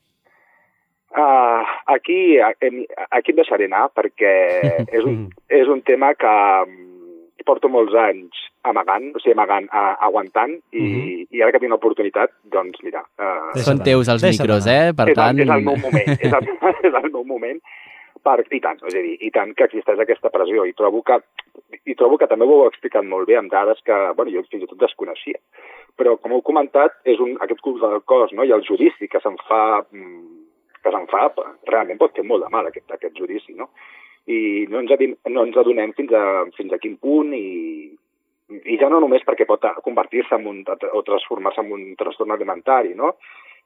Uh, 1.18 1.64
aquí, 1.92 2.38
aquí 2.40 3.32
em 3.34 3.40
deixaré 3.40 3.68
anar 3.68 3.88
perquè 3.96 4.34
és 4.98 5.08
un, 5.08 5.26
és 5.50 5.72
un 5.72 5.82
tema 5.88 6.14
que 6.20 6.34
mm, 6.68 7.44
porto 7.48 7.72
molts 7.72 7.96
anys 7.98 8.46
amagant, 8.68 9.10
o 9.16 9.22
sigui, 9.24 9.34
amagant, 9.36 9.68
uh, 9.72 9.96
aguantant, 10.04 10.58
i, 10.76 10.84
uh 10.84 10.88
-huh. 10.88 11.28
i 11.32 11.42
ara 11.42 11.52
que 11.52 11.60
tinc 11.64 11.72
l'oportunitat, 11.72 12.32
doncs 12.52 12.84
mira... 12.84 13.04
Uh, 13.20 13.60
Són 13.64 13.80
teus 13.80 14.08
els 14.12 14.24
micros, 14.24 14.68
eh? 14.68 14.92
Per 14.96 15.10
és, 15.10 15.16
tant... 15.16 15.40
És 15.40 15.50
el 15.50 15.64
meu 15.64 15.78
moment, 15.80 16.10
és 16.20 16.34
el, 16.34 16.50
és 16.88 16.94
el 16.94 17.12
meu 17.12 17.24
moment, 17.24 17.60
per, 18.28 18.44
I 18.52 18.60
tant, 18.64 18.80
és 18.84 18.96
a 18.96 19.04
dir, 19.04 19.16
i 19.24 19.32
tant 19.36 19.54
que 19.56 19.68
existeix 19.68 20.02
aquesta 20.04 20.32
pressió, 20.34 20.66
i 20.68 20.76
trobo 20.78 21.02
que, 21.08 21.20
i 21.88 21.96
trobo 22.00 22.20
que 22.20 22.28
també 22.30 22.48
ho 22.48 22.58
heu 22.62 22.72
explicat 22.72 23.08
molt 23.08 23.30
bé 23.30 23.38
amb 23.40 23.54
dades 23.54 23.80
que, 23.88 23.98
bueno, 24.18 24.34
jo 24.34 24.44
fins 24.52 24.66
i 24.66 24.70
tot 24.70 24.82
desconeixia. 24.82 25.40
Però, 25.98 26.18
com 26.22 26.36
heu 26.36 26.44
comentat, 26.46 27.00
és 27.08 27.22
un, 27.24 27.38
aquest 27.44 27.64
curs 27.66 27.80
del 27.84 28.04
cos, 28.12 28.34
no?, 28.36 28.46
i 28.46 28.52
el 28.56 28.66
judici 28.68 29.08
que 29.12 29.22
se'n 29.24 29.40
fa, 29.48 29.62
mm, 29.92 30.26
que 30.84 30.94
se'n 30.94 31.08
fa, 31.14 31.24
realment 31.72 32.02
pot 32.02 32.16
fer 32.18 32.26
molt 32.28 32.46
de 32.46 32.52
mal 32.54 32.68
aquest, 32.68 32.92
aquest 32.94 33.16
judici, 33.18 33.56
no? 33.58 33.72
I 34.28 34.68
no 34.70 34.84
ens, 34.84 34.92
adim, 34.92 35.16
no 35.32 35.48
ens 35.48 35.58
adonem 35.58 35.96
fins 35.96 36.12
a, 36.12 36.26
fins 36.58 36.76
a 36.76 36.82
quin 36.84 36.98
punt 37.00 37.32
i, 37.38 37.48
i 38.68 38.78
ja 38.80 38.90
no 38.92 39.00
només 39.00 39.24
perquè 39.28 39.48
pot 39.48 39.64
convertir-se 39.86 40.36
en 40.36 40.48
un, 40.52 40.64
o 40.68 41.04
transformar-se 41.08 41.64
en 41.64 41.72
un 41.76 41.86
trastorn 42.00 42.36
alimentari, 42.36 42.92
no? 42.96 43.16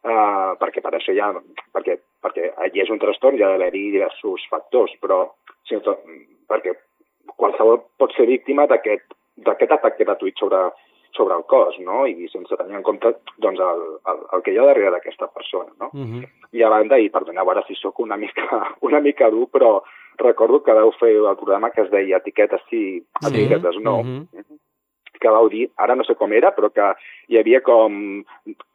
Uh, 0.02 0.58
perquè 0.58 0.82
per 0.82 0.96
això 0.98 1.14
ja, 1.14 1.28
perquè, 1.76 2.00
perquè 2.26 2.48
hi 2.74 2.82
és 2.82 2.90
un 2.90 2.98
trastorn, 2.98 3.38
hi 3.38 3.44
ha 3.46 3.52
d'haver-hi 3.52 3.92
diversos 3.94 4.48
factors, 4.50 4.96
però 4.98 5.28
sinó, 5.70 5.94
perquè 6.50 6.74
qualsevol 7.38 7.84
pot 8.02 8.16
ser 8.16 8.26
víctima 8.26 8.66
d'aquest 8.66 9.14
atac 9.46 10.00
gratuït 10.00 10.42
sobre, 10.42 10.64
sobre 11.14 11.38
el 11.38 11.46
cos, 11.46 11.78
no? 11.86 12.06
I 12.10 12.28
sense 12.32 12.58
tenir 12.58 12.80
en 12.80 12.86
compte 12.88 13.14
doncs, 13.44 13.62
el, 13.62 13.84
el, 14.10 14.24
el 14.34 14.44
que 14.46 14.56
hi 14.56 14.58
ha 14.58 14.68
darrere 14.72 14.96
d'aquesta 14.96 15.30
persona, 15.36 15.70
no? 15.80 15.92
Uh 15.94 16.08
-huh. 16.08 16.24
I 16.52 16.64
a 16.64 16.70
banda, 16.70 16.98
i 16.98 17.10
perdoneu 17.10 17.50
ara 17.50 17.64
si 17.68 17.76
sóc 17.76 18.00
una 18.00 18.18
mica, 18.18 18.48
una 18.88 19.00
mica 19.00 19.30
dur, 19.30 19.48
però 19.54 19.84
recordo 20.18 20.64
que 20.64 20.74
vau 20.74 20.92
fer 21.00 21.16
el 21.16 21.38
programa 21.38 21.72
que 21.72 21.82
es 21.82 21.92
deia 21.92 22.18
etiquetes 22.18 22.62
sí, 22.70 23.06
etiquetes 23.28 23.78
no. 23.82 24.00
Uh 24.00 24.06
-huh. 24.06 24.58
Que 25.22 25.30
vau 25.30 25.50
dir, 25.52 25.68
ara 25.78 25.96
no 25.98 26.06
sé 26.08 26.16
com 26.18 26.32
era, 26.34 26.50
però 26.56 26.72
que 26.74 26.88
hi 27.30 27.38
havia 27.38 27.60
com, 27.66 28.24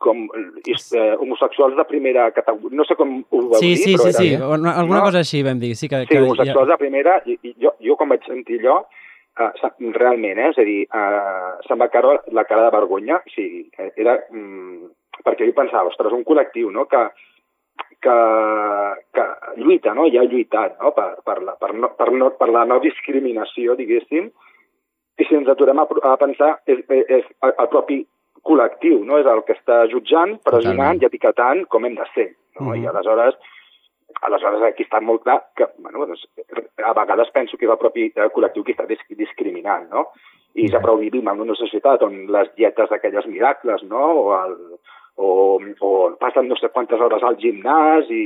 com 0.03 0.21
eh, 0.31 1.15
homosexuals 1.19 1.75
de 1.79 1.87
primera 1.89 2.29
categoria, 2.37 2.77
no 2.79 2.87
sé 2.87 2.95
com 2.99 3.17
ho 3.19 3.41
vau 3.51 3.59
sí, 3.59 3.73
dir, 3.75 3.81
sí, 3.83 3.97
però 3.97 4.07
sí, 4.07 4.13
sí, 4.13 4.29
era... 4.35 4.47
sí, 4.47 4.55
alguna 4.77 5.01
no? 5.01 5.03
cosa 5.09 5.25
així 5.25 5.43
vam 5.47 5.63
dir. 5.63 5.75
Sí, 5.75 5.91
que, 5.91 6.05
sí 6.05 6.13
que, 6.13 6.23
homosexuals 6.23 6.71
ja... 6.71 6.77
de 6.77 6.81
primera, 6.85 7.19
i, 7.27 7.39
i 7.43 7.57
jo, 7.63 7.75
jo 7.83 7.99
quan 7.99 8.15
vaig 8.15 8.27
sentir 8.31 8.61
allò, 8.63 8.81
uh, 9.43 9.71
realment, 9.99 10.39
eh, 10.39 10.53
és 10.53 10.63
a 10.63 10.69
dir, 10.69 10.81
uh, 10.87 11.57
se'm 11.67 11.83
va 11.83 11.91
caure 11.93 12.21
la 12.37 12.47
cara 12.49 12.69
de 12.69 12.77
vergonya, 12.79 13.21
o 13.23 13.35
sigui, 13.35 13.67
era... 13.97 14.21
Mm, 14.31 14.93
perquè 15.27 15.47
jo 15.49 15.55
pensava, 15.57 15.91
ostres, 15.91 16.15
un 16.15 16.27
col·lectiu, 16.29 16.71
no?, 16.71 16.85
que, 16.91 17.03
que, 18.05 18.17
que 19.17 19.25
lluita, 19.57 19.95
no? 19.95 20.07
ja 20.13 20.23
ha 20.23 20.29
lluitat 20.29 20.77
no? 20.81 20.93
per, 20.97 21.09
per, 21.25 21.41
la, 21.43 21.57
per, 21.61 21.73
no, 21.75 21.93
per, 21.99 22.11
no, 22.13 22.31
per 22.39 22.49
la 22.53 22.65
no 22.69 22.79
discriminació, 22.85 23.77
diguéssim, 23.79 24.31
i 25.19 25.25
si 25.25 25.35
ens 25.35 25.49
aturem 25.49 25.79
a, 25.81 25.87
a 26.11 26.17
pensar, 26.21 26.59
és, 26.69 26.83
és 27.09 27.29
el 27.49 27.69
propi 27.73 28.03
col·lectiu, 28.47 29.03
no? 29.05 29.19
és 29.21 29.29
el 29.31 29.43
que 29.47 29.57
està 29.57 29.83
jutjant, 29.91 30.37
pressionant 30.47 31.01
i 31.01 31.09
etiquetant 31.09 31.65
com 31.73 31.87
hem 31.87 31.97
de 31.99 32.07
ser. 32.15 32.31
No? 32.59 32.69
Uh 32.69 32.73
-huh. 32.73 32.83
I 32.83 32.87
aleshores, 32.87 33.35
aleshores 34.23 34.63
aquí 34.63 34.85
està 34.85 35.01
molt 35.01 35.23
clar 35.25 35.41
que, 35.57 35.67
bueno, 35.79 36.07
doncs, 36.07 36.27
a 36.91 36.93
vegades 36.93 37.31
penso 37.33 37.57
que 37.57 37.67
és 37.67 37.73
el 37.73 37.83
propi 37.85 38.13
eh, 38.15 38.29
col·lectiu 38.35 38.65
que 38.65 38.73
està 38.73 38.87
discriminant, 38.87 39.89
no? 39.91 40.13
I 40.55 40.69
ja 40.73 40.81
prou 40.81 40.97
vivim 40.97 41.29
en 41.29 41.41
una 41.41 41.55
societat 41.55 42.03
on 42.03 42.27
les 42.33 42.49
dietes 42.57 42.89
d'aquelles 42.89 43.27
miracles, 43.27 43.83
no? 43.83 44.05
O, 44.21 44.45
el, 44.45 44.55
o, 45.17 45.61
o 45.81 46.17
passen 46.21 46.49
no 46.49 46.57
sé 46.57 46.69
quantes 46.69 47.01
hores 47.01 47.23
al 47.23 47.37
gimnàs 47.37 48.09
i, 48.09 48.23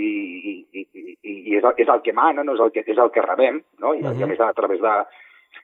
i, 0.73 0.87
i, 0.93 1.17
i 1.23 1.57
és, 1.57 1.65
el, 1.65 1.75
és 1.77 1.89
el 1.89 2.03
que 2.03 2.13
mana, 2.13 2.45
no 2.45 2.55
és 2.55 2.61
el 2.61 2.71
que, 2.71 2.85
és 2.87 2.99
el 2.99 3.11
que 3.11 3.23
rebem, 3.23 3.63
no? 3.79 3.95
I, 3.95 4.03
uh 4.03 4.11
-huh. 4.11 4.21
i 4.21 4.23
a 4.23 4.27
més 4.27 4.41
a 4.41 4.53
través 4.53 4.81
de, 4.81 4.95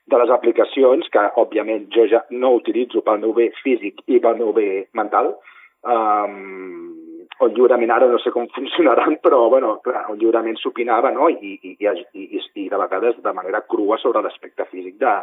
de 0.06 0.18
les 0.22 0.30
aplicacions, 0.30 1.08
que 1.12 1.24
òbviament 1.42 1.88
jo 1.94 2.06
ja 2.10 2.22
no 2.30 2.54
utilitzo 2.58 3.02
pel 3.06 3.20
meu 3.24 3.34
bé 3.36 3.50
físic 3.62 4.02
i 4.06 4.20
pel 4.22 4.38
meu 4.38 4.52
bé 4.56 4.86
mental, 4.94 5.34
um, 5.82 6.96
on 7.40 7.52
lliurement 7.52 7.92
ara 7.92 8.08
no 8.10 8.18
sé 8.22 8.32
com 8.34 8.48
funcionaran, 8.56 9.18
però 9.22 9.48
bueno, 9.52 9.76
clar, 9.84 10.06
on 10.12 10.20
lliurement 10.20 10.58
s'opinava 10.60 11.12
no? 11.12 11.28
I, 11.28 11.56
i, 11.62 11.76
i, 11.80 12.06
i, 12.14 12.42
i 12.62 12.68
de 12.72 12.82
vegades 12.84 13.18
de 13.22 13.32
manera 13.36 13.64
crua 13.68 13.98
sobre 14.02 14.22
l'aspecte 14.24 14.68
físic 14.70 14.98
de, 15.02 15.14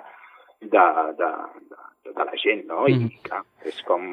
de, 0.62 0.88
de, 1.20 1.32
de, 1.72 2.12
de 2.12 2.28
la 2.32 2.42
gent, 2.44 2.68
no? 2.70 2.86
Mm. 2.88 3.08
I 3.10 3.24
clar, 3.26 3.44
és 3.70 3.82
com, 3.88 4.04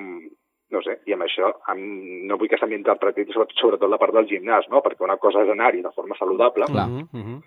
no 0.71 0.83
sé, 0.87 1.01
i 1.07 1.15
amb 1.17 1.27
això 1.27 1.53
amb, 1.73 1.87
no 2.31 2.39
vull 2.39 2.51
que 2.51 2.59
se 2.61 2.69
m'interpreti 2.71 3.27
sobretot, 3.31 3.57
sobretot 3.59 3.91
la 3.91 3.99
part 4.01 4.15
del 4.17 4.29
gimnàs, 4.31 4.69
no? 4.71 4.83
perquè 4.85 5.05
una 5.07 5.19
cosa 5.23 5.45
és 5.45 5.51
anar-hi 5.51 5.83
de 5.83 5.95
forma 5.95 6.19
saludable 6.19 6.69
mm 6.71 7.09
-hmm. 7.13 7.41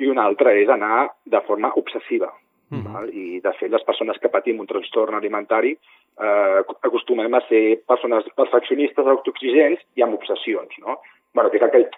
i 0.00 0.06
una 0.08 0.24
altra 0.24 0.54
és 0.56 0.68
anar 0.68 1.10
de 1.24 1.40
forma 1.46 1.72
obsessiva. 1.76 2.32
Mm 2.70 2.78
-hmm. 2.78 2.92
val? 2.92 3.08
I, 3.14 3.40
de 3.40 3.52
fet, 3.58 3.70
les 3.70 3.84
persones 3.84 4.18
que 4.18 4.28
patim 4.28 4.60
un 4.60 4.66
trastorn 4.66 5.14
alimentari 5.14 5.72
eh, 5.72 6.58
acostumem 6.82 7.34
a 7.34 7.40
ser 7.48 7.82
persones 7.86 8.24
perfeccionistes, 8.34 9.06
autoexigents 9.06 9.80
i 9.94 10.02
amb 10.02 10.14
obsessions, 10.14 10.78
no? 10.78 11.00
bueno, 11.34 11.50
que 11.50 11.56
és 11.56 11.62
el 11.62 11.70
que 11.70 11.90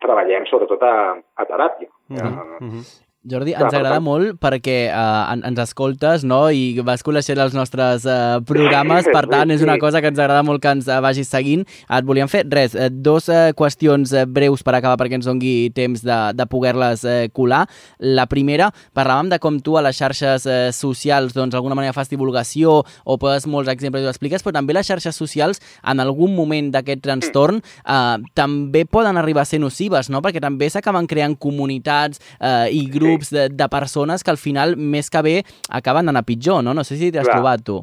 treballem 0.00 0.46
sobretot 0.46 0.82
a, 0.82 1.16
a 1.34 1.44
teràpia. 1.44 1.88
Mm 2.08 2.16
-hmm. 2.16 2.60
Mm 2.60 2.70
-hmm. 2.70 3.05
Jordi, 3.26 3.56
ens 3.56 3.74
agrada 3.74 3.96
tant- 3.96 4.04
molt 4.06 4.36
perquè 4.38 4.76
uh, 4.86 5.32
en, 5.32 5.40
ens 5.48 5.58
escoltes 5.64 6.22
no? 6.22 6.44
i 6.54 6.78
vas 6.86 7.02
coneixent 7.02 7.40
els 7.42 7.56
nostres 7.56 8.04
uh, 8.06 8.38
programes, 8.46 9.08
per 9.10 9.24
tant, 9.26 9.50
és 9.50 9.64
una 9.64 9.74
cosa 9.82 9.98
que 10.02 10.12
ens 10.12 10.20
agrada 10.20 10.44
molt 10.46 10.62
que 10.62 10.70
ens 10.76 10.86
uh, 10.86 11.00
vagis 11.02 11.26
seguint. 11.32 11.64
Et 11.66 12.06
volíem 12.06 12.30
fer, 12.30 12.44
res, 12.52 12.76
uh, 12.78 12.86
dos 12.90 13.26
uh, 13.32 13.50
qüestions 13.58 14.12
uh, 14.14 14.22
breus 14.30 14.62
per 14.62 14.76
acabar 14.78 15.00
perquè 15.00 15.18
ens 15.18 15.26
dongui 15.26 15.72
temps 15.74 16.04
de, 16.06 16.18
de 16.38 16.46
poder-les 16.46 17.02
uh, 17.02 17.16
colar. 17.34 17.64
La 17.98 18.28
primera, 18.30 18.70
parlàvem 18.94 19.32
de 19.34 19.40
com 19.42 19.58
tu 19.58 19.74
a 19.74 19.82
les 19.88 19.98
xarxes 19.98 20.46
uh, 20.46 20.70
socials 20.76 21.34
doncs 21.34 21.56
d'alguna 21.56 21.74
manera 21.78 21.96
fas 21.96 22.12
divulgació 22.12 22.78
o 22.86 23.18
poses 23.18 23.48
molts 23.50 23.72
exemples 23.74 24.04
i 24.04 24.06
ho 24.06 24.14
expliques, 24.14 24.46
però 24.46 24.54
també 24.60 24.76
les 24.78 24.86
xarxes 24.86 25.18
socials 25.18 25.58
en 25.82 26.04
algun 26.04 26.36
moment 26.38 26.70
d'aquest 26.74 27.02
trastorn 27.02 27.58
uh, 27.58 28.22
també 28.38 28.86
poden 28.86 29.18
arribar 29.18 29.42
a 29.42 29.50
ser 29.50 29.58
nocives, 29.62 30.12
no? 30.14 30.22
perquè 30.22 30.38
també 30.42 30.70
s'acaben 30.70 31.10
creant 31.10 31.34
comunitats 31.42 32.22
uh, 32.38 32.70
i 32.70 32.86
grups 32.86 33.15
de, 33.32 33.48
de 33.52 33.68
persones 33.72 34.24
que 34.24 34.32
al 34.32 34.40
final, 34.40 34.76
més 34.76 35.10
que 35.10 35.22
bé, 35.22 35.36
acaben 35.70 36.06
d'anar 36.06 36.26
pitjor, 36.28 36.62
no? 36.64 36.74
No 36.74 36.84
sé 36.84 36.98
si 37.00 37.12
t'has 37.12 37.28
trobat 37.28 37.64
tu. 37.66 37.80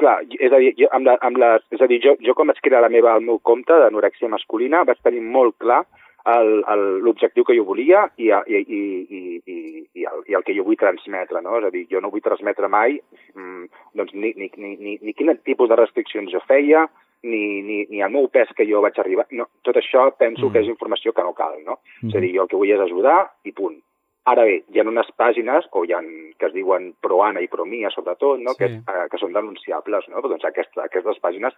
Clar, 0.00 0.20
és 0.40 0.52
a 0.52 0.60
dir, 0.62 0.72
jo, 0.78 0.88
amb 0.96 1.08
la, 1.08 1.16
amb 1.26 1.40
les, 1.40 1.64
és 1.74 1.80
a 1.82 1.88
dir 1.90 2.00
jo, 2.04 2.14
jo 2.24 2.34
com 2.36 2.48
vaig 2.48 2.60
crear 2.64 2.80
la 2.80 2.92
meva, 2.92 3.16
el 3.18 3.26
meu 3.26 3.40
compte 3.44 3.74
d'anorèxia 3.82 4.30
masculina 4.32 4.84
vaig 4.88 5.00
tenir 5.04 5.20
molt 5.20 5.58
clar 5.60 5.82
l'objectiu 7.04 7.44
que 7.48 7.56
jo 7.56 7.64
volia 7.64 8.04
i, 8.20 8.28
i, 8.28 8.56
i, 8.60 8.80
i, 9.08 9.20
i, 9.46 9.58
i, 9.94 10.04
el, 10.04 10.24
i 10.28 10.36
el 10.36 10.44
que 10.44 10.54
jo 10.56 10.64
vull 10.64 10.78
transmetre, 10.80 11.40
no? 11.40 11.58
És 11.58 11.68
a 11.68 11.70
dir, 11.74 11.86
jo 11.90 12.00
no 12.00 12.10
vull 12.12 12.24
transmetre 12.24 12.68
mai 12.68 12.98
mm, 13.34 13.64
doncs, 13.96 14.12
ni, 14.14 14.32
ni, 14.36 14.50
ni, 14.56 14.74
ni, 14.76 14.98
ni 15.00 15.14
quin 15.16 15.32
tipus 15.44 15.70
de 15.70 15.78
restriccions 15.80 16.32
jo 16.32 16.42
feia, 16.46 16.86
ni, 17.22 17.60
ni, 17.62 17.84
ni 17.90 18.00
el 18.00 18.12
meu 18.12 18.28
pes 18.32 18.52
que 18.56 18.66
jo 18.68 18.80
vaig 18.84 18.98
arribar. 19.00 19.26
No, 19.36 19.48
tot 19.66 19.76
això 19.76 20.08
penso 20.16 20.46
mm. 20.46 20.52
que 20.52 20.64
és 20.64 20.72
informació 20.72 21.12
que 21.12 21.24
no 21.24 21.34
cal, 21.36 21.56
no? 21.64 21.80
Mm. 22.02 22.10
És 22.10 22.16
a 22.16 22.24
dir, 22.24 22.34
jo 22.36 22.44
el 22.44 22.52
que 22.52 22.60
vull 22.60 22.74
és 22.74 22.84
ajudar 22.84 23.22
i 23.44 23.52
punt. 23.56 23.80
Ara 24.28 24.44
bé, 24.44 24.64
hi 24.68 24.78
ha 24.80 24.84
unes 24.84 25.08
pàgines 25.16 25.64
o 25.72 25.84
hi 25.84 25.92
ha, 25.96 26.00
que 26.38 26.46
es 26.46 26.52
diuen 26.52 26.92
Proana 27.00 27.40
i 27.40 27.48
Promia, 27.48 27.88
sobretot, 27.90 28.38
no? 28.38 28.52
Sí. 28.52 28.58
que, 28.58 28.66
eh, 28.84 29.06
que 29.10 29.18
són 29.18 29.32
denunciables. 29.32 30.04
No? 30.12 30.20
Doncs 30.20 30.44
aquesta, 30.44 30.84
aquestes 30.84 31.16
pàgines 31.22 31.54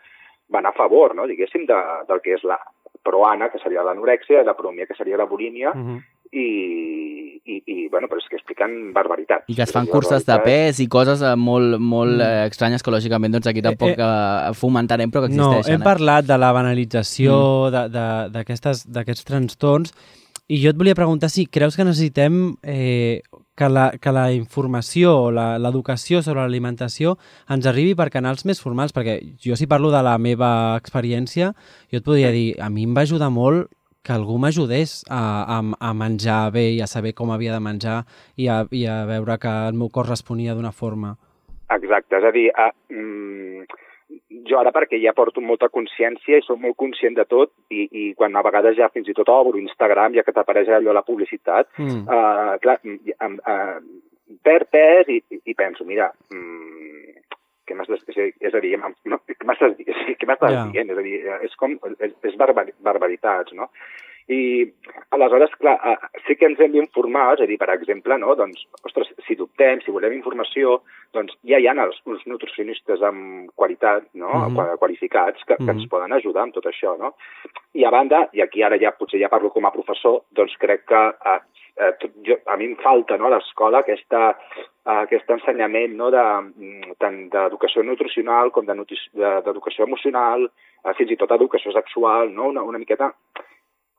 van 0.48 0.66
a 0.66 0.72
favor, 0.72 1.14
no? 1.14 1.26
diguéssim, 1.26 1.66
de, 1.66 1.74
del 2.08 2.20
que 2.22 2.34
és 2.34 2.44
la 2.44 2.58
Proana, 3.02 3.48
que 3.50 3.58
seria 3.58 3.82
l'anorèxia, 3.82 4.42
i 4.42 4.46
la 4.46 4.54
Promia, 4.56 4.86
que 4.86 4.94
seria 4.94 5.16
la 5.18 5.24
bulímia, 5.26 5.72
Uh 5.74 5.78
-huh. 5.80 6.00
i, 6.32 7.40
i, 7.44 7.62
i 7.66 7.88
bueno, 7.88 8.06
però 8.08 8.18
és 8.18 8.28
que 8.30 8.36
expliquen 8.36 8.92
barbaritats. 8.94 9.44
I 9.48 9.54
que 9.56 9.62
es 9.62 9.72
fan 9.72 9.86
curses 9.86 10.24
de 10.24 10.38
pes 10.44 10.78
i 10.80 10.86
coses 10.88 11.20
eh, 11.20 11.34
molt, 11.36 11.78
molt 11.80 12.16
Mm. 12.16 12.20
eh, 12.20 12.46
estranyes 12.46 12.82
que 12.82 12.90
lògicament 12.90 13.32
doncs 13.32 13.46
aquí 13.48 13.60
tampoc 13.60 13.88
Eh, 13.90 13.96
eh, 13.98 14.54
fomentarem 14.54 15.10
però 15.10 15.22
que 15.26 15.34
No, 15.34 15.50
existeixen. 15.58 15.74
hem 15.74 15.82
parlat 15.82 16.24
de 16.24 16.38
la 16.38 16.52
banalització 16.52 17.68
Mm. 17.68 17.70
de- 17.72 17.88
de- 17.98 18.30
d'aquestes- 18.38 18.86
d'aquests 18.86 19.24
trastorns 19.24 19.92
i 20.52 20.58
jo 20.60 20.72
et 20.72 20.76
volia 20.76 20.96
preguntar 20.98 21.30
si 21.32 21.46
creus 21.48 21.76
que 21.78 21.84
necessitem 21.86 22.34
eh, 22.62 23.22
que, 23.56 23.68
la, 23.72 23.86
que 24.00 24.12
la 24.12 24.26
informació 24.36 25.12
o 25.26 25.30
la- 25.32 25.56
l'educació 25.62 26.20
sobre 26.24 26.42
l'alimentació 26.44 27.14
ens 27.48 27.68
arribi 27.70 27.94
per 27.96 28.10
canals 28.12 28.44
més 28.48 28.60
formals, 28.60 28.92
perquè 28.92 29.18
jo 29.40 29.56
si 29.56 29.68
parlo 29.70 29.90
de 29.94 30.02
la 30.04 30.18
meva 30.20 30.50
experiència, 30.80 31.52
jo 31.92 32.00
et 32.00 32.04
podria 32.04 32.32
dir, 32.34 32.50
a 32.60 32.68
mi 32.68 32.84
em 32.84 32.92
va 32.96 33.06
ajudar 33.06 33.30
molt 33.32 33.70
que 34.02 34.12
algú 34.12 34.34
m'ajudés 34.42 35.04
a, 35.08 35.22
a, 35.56 35.58
a 35.62 35.92
menjar 35.94 36.50
bé 36.52 36.64
i 36.74 36.80
a 36.82 36.88
saber 36.90 37.12
com 37.14 37.30
havia 37.30 37.52
de 37.54 37.60
menjar 37.62 38.00
i 38.36 38.48
a, 38.50 38.64
i 38.74 38.84
a 38.90 39.04
veure 39.06 39.38
que 39.38 39.52
el 39.68 39.78
meu 39.78 39.92
cos 39.94 40.08
responia 40.10 40.56
d'una 40.58 40.72
forma. 40.74 41.14
Exacte, 41.72 42.18
és 42.18 42.24
a 42.26 42.32
dir, 42.34 42.48
a, 42.58 42.72
mm, 42.90 43.62
jo 44.48 44.58
ara 44.58 44.70
perquè 44.72 44.98
ja 45.02 45.12
porto 45.12 45.40
molta 45.40 45.68
consciència 45.68 46.38
i 46.38 46.42
soc 46.46 46.58
molt 46.60 46.76
conscient 46.76 47.14
de 47.18 47.24
tot 47.28 47.52
i, 47.70 47.88
i 47.92 48.14
quan 48.14 48.34
a 48.36 48.42
vegades 48.42 48.76
ja 48.78 48.88
fins 48.88 49.08
i 49.08 49.14
tot 49.14 49.28
obro 49.28 49.58
Instagram 49.58 50.14
ja 50.14 50.22
que 50.26 50.32
t'apareix 50.32 50.68
allò 50.68 50.92
la 50.92 51.02
publicitat, 51.06 51.68
Mm. 51.78 52.06
uh, 52.08 52.58
clar, 52.62 52.78
em, 52.84 53.38
uh, 53.46 53.78
perd 54.42 54.68
pes 54.72 55.08
i, 55.08 55.22
i, 55.44 55.54
penso, 55.54 55.84
mira, 55.84 56.10
mm, 56.32 57.18
què 57.66 57.74
m'estàs 57.76 58.02
és 58.40 58.54
a 58.54 58.60
dir- 58.60 58.78
no, 58.78 59.18
què 59.26 59.44
m'estàs 59.46 59.76
di- 59.76 59.84
què 60.18 60.26
m'estàs 60.26 60.52
dient? 60.72 60.90
És 60.90 60.98
a 60.98 61.02
dir, 61.02 61.18
és 61.46 61.54
com, 61.56 61.78
és, 62.00 62.12
és 62.22 62.36
barbari, 62.36 62.72
barbaritats, 62.80 63.52
no? 63.52 63.68
I 64.28 64.72
aleshores, 65.10 65.50
clar, 65.58 65.78
eh, 65.84 65.96
sí 66.26 66.36
que 66.36 66.46
ens 66.46 66.60
hem 66.60 66.72
d'informar, 66.72 67.34
és 67.34 67.40
a 67.42 67.46
dir, 67.46 67.58
per 67.58 67.70
exemple, 67.74 68.16
no? 68.18 68.34
doncs, 68.38 68.62
ostres, 68.84 69.10
si 69.26 69.34
dubtem, 69.36 69.80
si 69.82 69.90
volem 69.90 70.12
informació, 70.14 70.80
doncs 71.12 71.34
ja 71.44 71.58
hi 71.58 71.66
ha 71.66 71.74
els, 71.84 71.98
uns 72.06 72.22
nutricionistes 72.26 73.02
amb 73.02 73.50
qualitat, 73.56 74.06
no? 74.14 74.28
Mhm. 74.28 74.54
Qua- 74.54 74.76
qualificats, 74.78 75.42
que, 75.44 75.56
que 75.56 75.62
Mhm. 75.62 75.70
ens 75.80 75.88
poden 75.90 76.12
ajudar 76.12 76.42
amb 76.42 76.54
tot 76.54 76.64
això, 76.66 76.96
no? 76.98 77.14
I 77.74 77.84
a 77.84 77.90
banda, 77.90 78.28
i 78.32 78.40
aquí 78.42 78.62
ara 78.62 78.78
ja 78.78 78.92
potser 78.92 79.18
ja 79.20 79.28
parlo 79.28 79.50
com 79.50 79.64
a 79.66 79.70
professor, 79.72 80.22
doncs 80.32 80.56
crec 80.58 80.84
que 80.86 81.02
eh, 81.26 81.40
eh, 81.76 81.92
jo, 82.24 82.36
a 82.46 82.56
mi 82.56 82.64
em 82.66 82.76
falta 82.76 83.16
no, 83.18 83.26
a 83.26 83.30
l'escola 83.30 83.78
aquesta, 83.80 84.36
eh, 84.86 84.90
aquest 85.02 85.28
ensenyament 85.30 85.94
no, 85.96 86.10
de, 86.10 86.22
mm, 86.56 86.92
tant 86.98 87.28
d'educació 87.28 87.82
nutricional 87.82 88.50
com 88.52 88.64
de 88.66 88.74
nutri- 88.74 89.10
de- 89.12 89.40
d'educació 89.42 89.84
emocional, 89.84 90.44
eh, 90.84 90.92
fins 90.94 91.10
i 91.10 91.16
tot 91.16 91.30
educació 91.32 91.72
sexual, 91.72 92.30
no? 92.32 92.48
una, 92.48 92.62
una 92.62 92.78
miqueta 92.78 93.12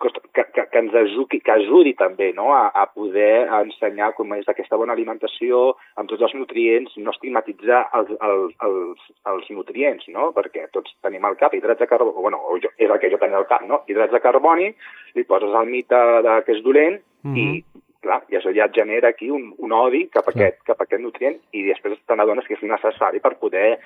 que, 0.04 0.44
que, 0.54 0.66
que 0.72 0.82
ens 0.82 0.96
ajudi, 1.04 1.40
que 1.40 1.54
ajudi 1.56 1.94
també 2.00 2.32
no? 2.36 2.52
a, 2.56 2.68
a 2.76 2.86
poder 2.92 3.48
ensenyar 3.62 4.12
com 4.18 4.36
és 4.38 4.50
aquesta 4.52 4.80
bona 4.80 4.96
alimentació 4.98 5.64
amb 6.00 6.12
tots 6.12 6.26
els 6.28 6.36
nutrients, 6.38 6.98
no 6.98 7.14
estigmatitzar 7.16 7.86
els, 8.00 8.12
els, 8.20 8.58
els, 8.68 9.08
els 9.34 9.50
nutrients, 9.56 10.10
no? 10.16 10.32
perquè 10.36 10.68
tots 10.76 10.94
tenim 11.06 11.26
al 11.26 11.40
cap 11.40 11.56
hidrats 11.56 11.82
de 11.82 11.90
carboni, 11.90 12.20
bueno, 12.28 12.44
jo, 12.64 12.74
és 12.78 12.90
el 12.90 13.00
que 13.00 13.12
jo 13.14 13.22
tenia 13.22 13.40
al 13.42 13.50
cap, 13.50 13.66
no? 13.70 13.84
hidrats 13.88 14.14
de 14.14 14.24
carboni, 14.24 14.70
li 15.16 15.28
poses 15.30 15.56
el 15.56 15.72
mite 15.72 16.04
de 16.28 16.40
que 16.46 16.58
és 16.58 16.64
dolent 16.66 17.02
Mhm. 17.24 17.38
i 17.38 17.64
clar, 18.04 18.20
i 18.28 18.36
això 18.36 18.52
ja 18.56 18.68
et 18.68 18.76
genera 18.76 19.10
aquí 19.14 19.30
un, 19.32 19.54
un 19.64 19.72
odi 19.72 20.08
cap 20.12 20.28
a, 20.28 20.34
aquest, 20.34 20.60
cap 20.68 20.82
a 20.82 20.84
aquest 20.84 21.02
nutrient 21.02 21.38
i 21.56 21.64
després 21.70 21.96
te 22.06 22.18
n'adones 22.20 22.46
que 22.48 22.58
és 22.58 22.66
necessari 22.68 23.22
per 23.24 23.38
poder. 23.40 23.78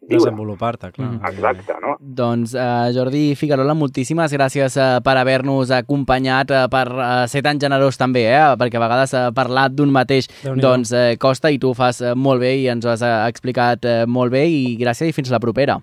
Desenvolupar-te, 0.00 0.90
clar. 0.92 1.08
Mm. 1.08 1.26
Exacte, 1.28 1.74
no? 1.82 1.96
Doncs 2.00 2.54
uh, 2.54 2.88
Jordi 2.94 3.34
Figuerola, 3.36 3.74
moltíssimes 3.76 4.32
gràcies 4.32 4.76
uh, 4.78 5.00
per 5.04 5.16
haver-nos 5.20 5.70
acompanyat, 5.74 6.50
uh, 6.54 6.62
per 6.72 6.86
uh, 6.94 7.26
ser 7.28 7.42
tan 7.44 7.58
generós 7.60 7.98
també, 8.00 8.22
eh? 8.30 8.40
perquè 8.56 8.78
a 8.78 8.84
vegades 8.86 9.12
uh, 9.18 9.26
parlar 9.36 9.68
d'un 9.74 9.90
mateix 9.92 10.30
doncs, 10.56 10.94
uh, 10.96 11.12
costa 11.20 11.50
i 11.52 11.58
tu 11.60 11.72
ho 11.72 11.76
fas 11.76 12.00
uh, 12.00 12.14
molt 12.16 12.40
bé 12.40 12.54
i 12.62 12.68
ens 12.72 12.86
ho 12.86 12.92
has 12.94 13.02
uh, 13.04 13.26
explicat 13.28 13.84
uh, 13.84 14.00
molt 14.08 14.32
bé 14.32 14.46
i 14.48 14.76
gràcies 14.80 15.10
i 15.10 15.16
fins 15.16 15.30
la 15.34 15.40
propera. 15.42 15.76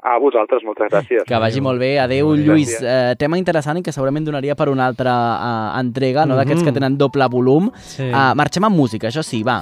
A 0.00 0.14
vosaltres, 0.16 0.62
moltes 0.64 0.88
gràcies. 0.88 1.26
Que 1.28 1.36
vagi 1.36 1.60
molt 1.60 1.76
bé. 1.78 1.98
Adéu, 2.00 2.30
Gràcies. 2.32 2.46
Lluís. 2.46 2.70
Uh, 2.80 3.12
tema 3.20 3.36
interessant 3.36 3.76
i 3.76 3.82
que 3.84 3.92
segurament 3.92 4.24
donaria 4.24 4.56
per 4.56 4.70
una 4.72 4.86
altra 4.88 5.12
uh, 5.12 5.78
entrega, 5.80 6.24
no? 6.24 6.36
d'aquests 6.40 6.62
Mhm. 6.62 6.68
que 6.68 6.72
tenen 6.72 6.96
doble 6.96 7.28
volum. 7.28 7.68
Sí. 7.84 8.08
Uh, 8.08 8.32
marxem 8.34 8.64
amb 8.64 8.76
música, 8.76 9.08
això 9.08 9.22
sí, 9.22 9.42
va. 9.44 9.58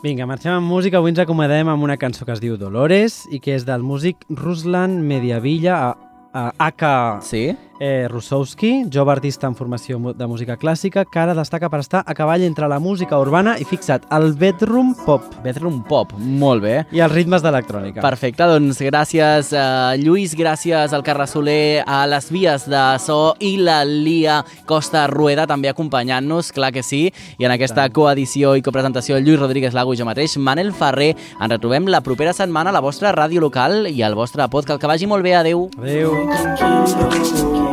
Vinga, 0.00 0.24
marxem 0.24 0.54
amb 0.54 0.64
música. 0.64 0.96
Avui 0.96 1.12
ens 1.12 1.18
acomodem 1.20 1.68
amb 1.68 1.84
una 1.84 1.98
cançó 2.00 2.24
que 2.24 2.32
es 2.32 2.40
diu 2.40 2.54
Dolores 2.56 3.26
i 3.28 3.40
que 3.44 3.52
és 3.52 3.66
del 3.68 3.84
músic 3.84 4.24
Ruslan 4.32 4.94
Mediavilla, 5.04 5.76
a, 5.76 6.14
a 6.32 6.44
Aka 6.70 6.94
Sí? 7.20 7.50
Eh, 7.80 8.06
Rusowski, 8.08 8.84
jove 8.92 9.10
artista 9.10 9.48
en 9.48 9.56
formació 9.58 9.98
de 10.14 10.26
música 10.28 10.56
clàssica, 10.60 11.06
que 11.08 11.18
ara 11.18 11.34
destaca 11.34 11.70
per 11.72 11.80
estar 11.82 12.04
a 12.06 12.14
cavall 12.14 12.44
entre 12.46 12.68
la 12.68 12.78
música 12.78 13.18
urbana 13.18 13.56
i, 13.58 13.64
fixa't, 13.66 14.06
el 14.14 14.34
bedroom 14.38 14.92
pop 15.06 15.24
Bedroom 15.42 15.80
Pop, 15.88 16.12
molt 16.18 16.62
bé. 16.62 16.74
i 16.92 17.00
els 17.00 17.12
ritmes 17.12 17.42
d'electrònica. 17.42 18.02
Perfecte, 18.04 18.46
doncs 18.46 18.78
gràcies 18.84 19.50
uh, 19.56 19.96
Lluís, 19.98 20.36
gràcies 20.36 20.92
al 20.92 21.04
Carles 21.06 21.32
Soler, 21.34 21.82
a 21.86 22.04
les 22.10 22.30
vies 22.30 22.68
de 22.70 22.84
so 23.02 23.34
i 23.40 23.56
la 23.58 23.80
Lia 23.88 24.42
Costa 24.68 25.06
Rueda 25.10 25.48
també 25.50 25.72
acompanyant-nos, 25.72 26.52
clar 26.52 26.72
que 26.76 26.84
sí, 26.84 27.06
i 27.40 27.48
en 27.48 27.56
aquesta 27.56 27.88
coedició 27.88 28.54
i 28.58 28.62
copresentació 28.62 29.18
Lluís 29.18 29.40
Rodríguez 29.40 29.74
Lago 29.74 29.96
i 29.96 30.00
jo 30.00 30.08
mateix, 30.08 30.36
Manel 30.36 30.74
Ferrer, 30.76 31.14
ens 31.16 31.50
retrobem 31.56 31.88
la 31.88 32.04
propera 32.04 32.36
setmana 32.36 32.70
a 32.70 32.76
la 32.76 32.84
vostra 32.84 33.14
ràdio 33.16 33.40
local 33.40 33.88
i 33.88 34.04
al 34.04 34.18
vostre 34.18 34.46
podcast. 34.52 34.80
Que 34.80 34.90
vagi 34.90 35.08
molt 35.10 35.24
bé, 35.24 35.34
adeu. 35.38 35.68
Adéu. 35.80 37.69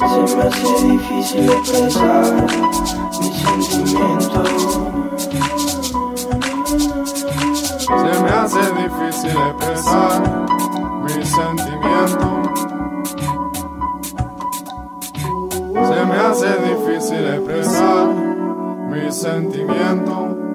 Se 0.00 0.36
me 0.36 0.42
hace 0.42 0.70
difícil 0.86 1.50
expresar 1.50 2.46
mis 3.20 3.34
sentimientos. 3.36 4.89
Hace 8.42 8.58
difícil 8.58 9.36
expresar 9.48 10.46
mis 11.02 11.28
sentimientos. 11.28 12.60
Se 15.88 16.04
me 16.06 16.16
hace 16.16 16.48
difícil 16.68 17.26
expresar 17.26 18.08
mis 18.90 19.14
sentimientos. 19.14 20.49